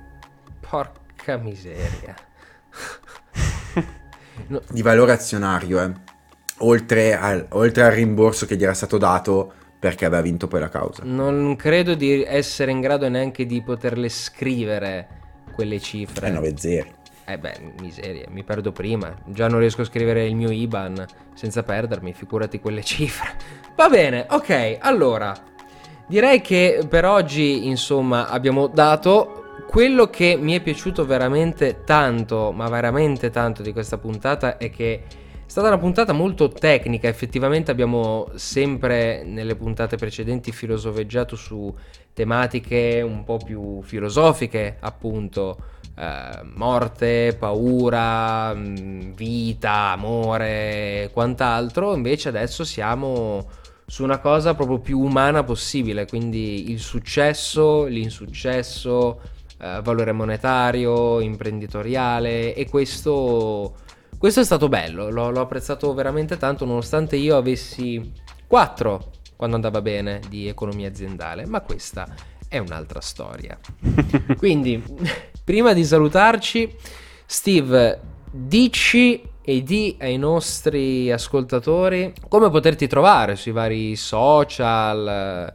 [0.68, 2.14] Porca miseria.
[4.70, 6.18] Di valore azionario, eh
[6.60, 10.68] oltre al, oltre al rimborso che gli era stato dato perché aveva vinto poi la
[10.68, 11.02] causa.
[11.04, 15.08] Non credo di essere in grado neanche di poterle scrivere
[15.54, 16.26] quelle cifre.
[16.26, 16.92] Eh, 9 zeri.
[17.24, 19.14] Eh beh, miseria, mi perdo prima.
[19.26, 23.36] Già non riesco a scrivere il mio IBAN senza perdermi, figurati quelle cifre.
[23.76, 25.34] Va bene, ok, allora.
[26.06, 29.39] Direi che per oggi, insomma, abbiamo dato
[29.70, 34.94] quello che mi è piaciuto veramente tanto, ma veramente tanto di questa puntata è che
[34.94, 35.02] è
[35.46, 41.72] stata una puntata molto tecnica, effettivamente abbiamo sempre nelle puntate precedenti filosofeggiato su
[42.12, 45.56] tematiche un po' più filosofiche, appunto,
[45.96, 53.46] eh, morte, paura, mm, vita, amore e quant'altro, invece adesso siamo
[53.86, 62.54] su una cosa proprio più umana possibile, quindi il successo, l'insuccesso, eh, valore monetario, imprenditoriale
[62.54, 63.74] e questo
[64.20, 68.12] questo è stato bello, l'ho, l'ho apprezzato veramente tanto nonostante io avessi
[68.46, 72.06] 4 quando andava bene di economia aziendale, ma questa
[72.46, 73.58] è un'altra storia.
[74.36, 74.82] Quindi,
[75.42, 76.70] prima di salutarci,
[77.24, 77.98] Steve,
[78.30, 85.50] dici e di ai nostri ascoltatori come poterti trovare sui vari social,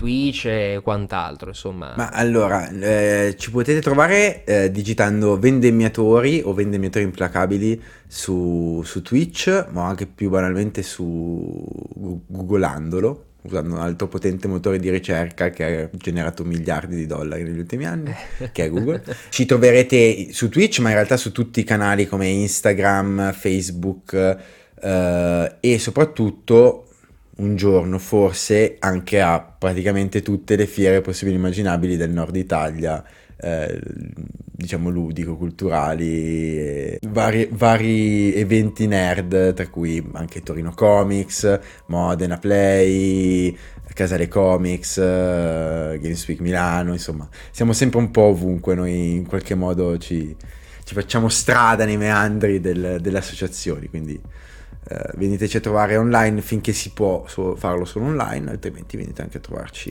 [0.00, 1.92] Twitch e quant'altro, insomma.
[1.94, 9.66] Ma allora, eh, ci potete trovare eh, digitando vendemmiatori o vendemmiatori implacabili su, su Twitch,
[9.72, 11.62] ma anche più banalmente su
[12.26, 17.58] googlandolo usando un altro potente motore di ricerca che ha generato miliardi di dollari negli
[17.58, 18.14] ultimi anni,
[18.52, 19.02] che è Google.
[19.28, 24.14] Ci troverete su Twitch, ma in realtà su tutti i canali come Instagram, Facebook
[24.80, 26.86] eh, e soprattutto
[27.40, 33.02] un giorno forse anche a praticamente tutte le fiere possibili e immaginabili del nord Italia
[33.42, 33.80] eh,
[34.60, 43.56] diciamo ludico-culturali, vari, vari, eventi nerd, tra cui anche Torino Comics, Modena Play,
[43.94, 49.54] Casale Comics, uh, Games Week Milano, insomma, siamo sempre un po' ovunque, noi in qualche
[49.54, 50.36] modo ci,
[50.84, 54.20] ci facciamo strada nei meandri del, delle associazioni, quindi
[54.88, 59.40] uh, veniteci a trovare online finché si può farlo solo online, altrimenti venite anche a
[59.40, 59.90] trovarci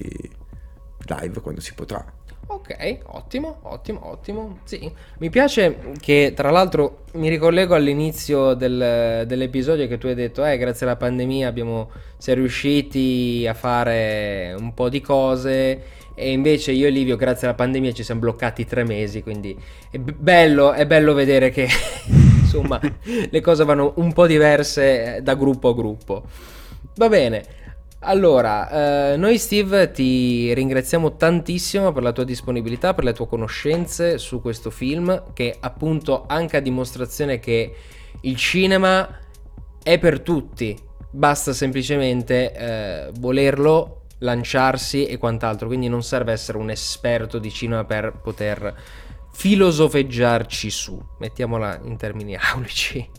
[1.06, 2.18] live quando si potrà.
[2.52, 4.60] Ok, ottimo, ottimo, ottimo.
[4.64, 10.44] Sì, mi piace che tra l'altro mi ricollego all'inizio del, dell'episodio che tu hai detto,
[10.44, 15.84] eh, grazie alla pandemia abbiamo, si riusciti a fare un po' di cose
[16.16, 19.56] e invece io e Livio grazie alla pandemia ci siamo bloccati tre mesi, quindi
[19.92, 21.68] è bello, è bello vedere che
[22.50, 22.80] insomma
[23.30, 26.24] le cose vanno un po' diverse da gruppo a gruppo.
[26.96, 27.58] Va bene.
[28.02, 34.18] Allora, eh, noi Steve ti ringraziamo tantissimo per la tua disponibilità, per le tue conoscenze
[34.18, 37.76] su questo film, che appunto anche a dimostrazione che
[38.22, 39.20] il cinema
[39.84, 40.78] è per tutti,
[41.12, 47.84] basta semplicemente eh, volerlo, lanciarsi e quant'altro, quindi non serve essere un esperto di cinema
[47.84, 48.76] per poter
[49.40, 53.10] filosofeggiarci su, mettiamola in termini aulici.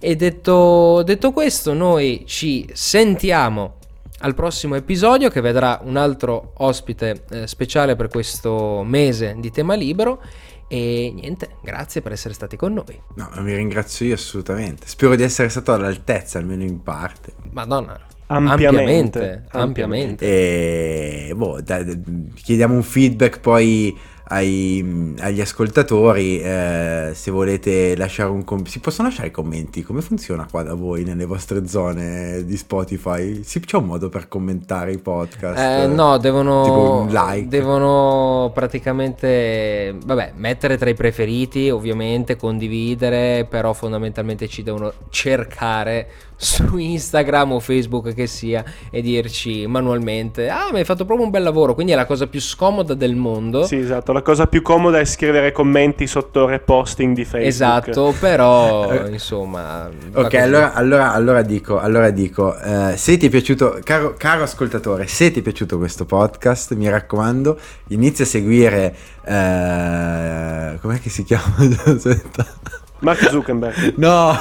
[0.00, 3.76] E detto, detto questo, noi ci sentiamo
[4.18, 9.74] al prossimo episodio che vedrà un altro ospite eh, speciale per questo mese di tema
[9.74, 10.20] libero.
[10.66, 13.00] E niente, grazie per essere stati con noi.
[13.14, 14.88] No, mi ringrazio io assolutamente.
[14.88, 17.34] Spero di essere stato all'altezza, almeno in parte.
[17.52, 17.98] Madonna.
[18.26, 19.46] Ampiamente.
[19.48, 19.48] Ampiamente.
[19.50, 20.26] ampiamente.
[20.26, 23.96] E boh, dai, chiediamo un feedback poi
[24.32, 28.70] ai, agli ascoltatori eh, se volete lasciare un commento.
[28.70, 29.82] Si possono lasciare commenti?
[29.82, 33.42] Come funziona qua da voi nelle vostre zone di Spotify?
[33.42, 35.58] Si, c'è un modo per commentare i podcast?
[35.58, 37.48] Eh, no, devono, like.
[37.48, 46.08] devono praticamente vabbè, mettere tra i preferiti, ovviamente, condividere, però fondamentalmente ci devono cercare
[46.42, 51.30] su Instagram o Facebook che sia e dirci manualmente ah mi hai fatto proprio un
[51.30, 53.64] bel lavoro quindi è la cosa più scomoda del mondo.
[53.64, 57.46] Sì esatto la cosa più comoda è scrivere commenti sotto reposting di Facebook.
[57.46, 63.78] Esatto però insomma ok allora, allora, allora, dico, allora dico eh, se ti è piaciuto
[63.84, 70.78] caro, caro ascoltatore se ti è piaciuto questo podcast mi raccomando inizia a seguire eh,
[70.80, 71.56] com'è che si chiama?
[73.00, 73.94] Mark Zuckerberg.
[73.96, 74.38] No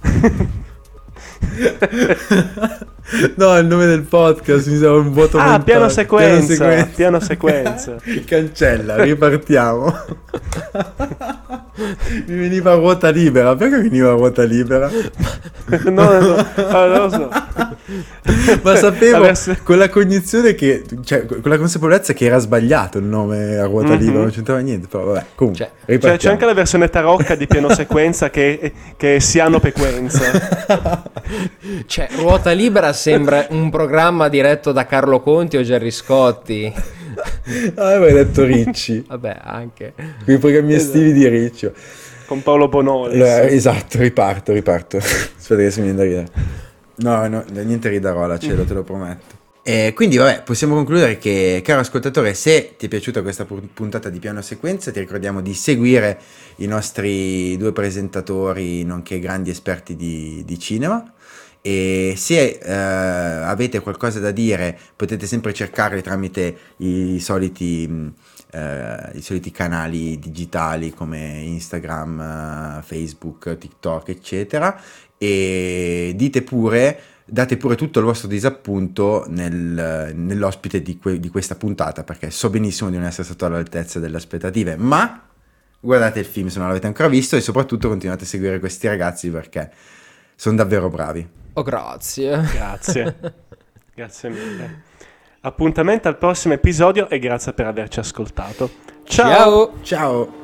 [3.36, 6.94] no, il nome del podcast mi sembra un vuoto Ah, piano sequenza, piano sequenza.
[6.94, 7.20] Piano
[8.00, 8.24] sequenza.
[8.24, 9.92] Cancella, ripartiamo.
[12.26, 13.56] mi veniva a ruota libera.
[13.56, 14.90] Perché veniva a ruota libera?
[15.84, 17.30] no, no, no, ah, non lo so.
[18.62, 19.60] Ma sapevo Avesse...
[19.62, 23.88] con la cognizione che, cioè, con la consapevolezza che era sbagliato il nome a ruota
[23.88, 23.98] mm-hmm.
[23.98, 24.86] libera, non c'entrava niente.
[24.86, 25.70] Però vabbè, comunque.
[25.86, 31.08] Cioè, cioè, c'è anche la versione tarocca di piano sequenza che, che è Siano Pequenza.
[31.86, 37.00] cioè, ruota libera sembra un programma diretto da Carlo Conti o Gerry Scotti.
[37.76, 39.04] Ah, avevo detto Ricci.
[39.08, 39.94] Vabbè, anche.
[39.96, 40.98] Con i programmi esatto.
[40.98, 41.72] estivi di Riccio.
[42.26, 43.14] Con Paolo Bonoli.
[43.14, 44.96] Allora, esatto, riparto, riparto.
[44.98, 46.26] Aspetta che si mi viene da ridere.
[46.96, 49.40] No, no, niente ridarola, cielo, te lo prometto.
[49.64, 54.18] E quindi vabbè, possiamo concludere che, caro ascoltatore, se ti è piaciuta questa puntata di
[54.18, 56.18] piano sequenza, ti ricordiamo di seguire
[56.56, 61.12] i nostri due presentatori, nonché grandi esperti di, di cinema.
[61.64, 68.12] E se eh, avete qualcosa da dire, potete sempre cercarli tramite i soliti,
[68.50, 74.76] eh, i soliti canali digitali come Instagram, eh, Facebook, TikTok, eccetera.
[75.16, 81.54] E dite pure date pure tutto il vostro disappunto nel, nell'ospite di, que, di, questa
[81.54, 85.28] puntata, perché so benissimo di non essere stato all'altezza delle aspettative, ma
[85.80, 89.30] guardate il film se non l'avete ancora visto e soprattutto continuate a seguire questi ragazzi
[89.30, 89.70] perché
[90.34, 91.41] sono davvero bravi.
[91.54, 92.40] Oh, grazie.
[92.52, 93.16] Grazie.
[93.94, 94.82] grazie mille.
[95.40, 98.70] Appuntamento al prossimo episodio e grazie per averci ascoltato.
[99.04, 99.28] Ciao!
[99.28, 99.82] Ciao.
[99.82, 100.41] Ciao.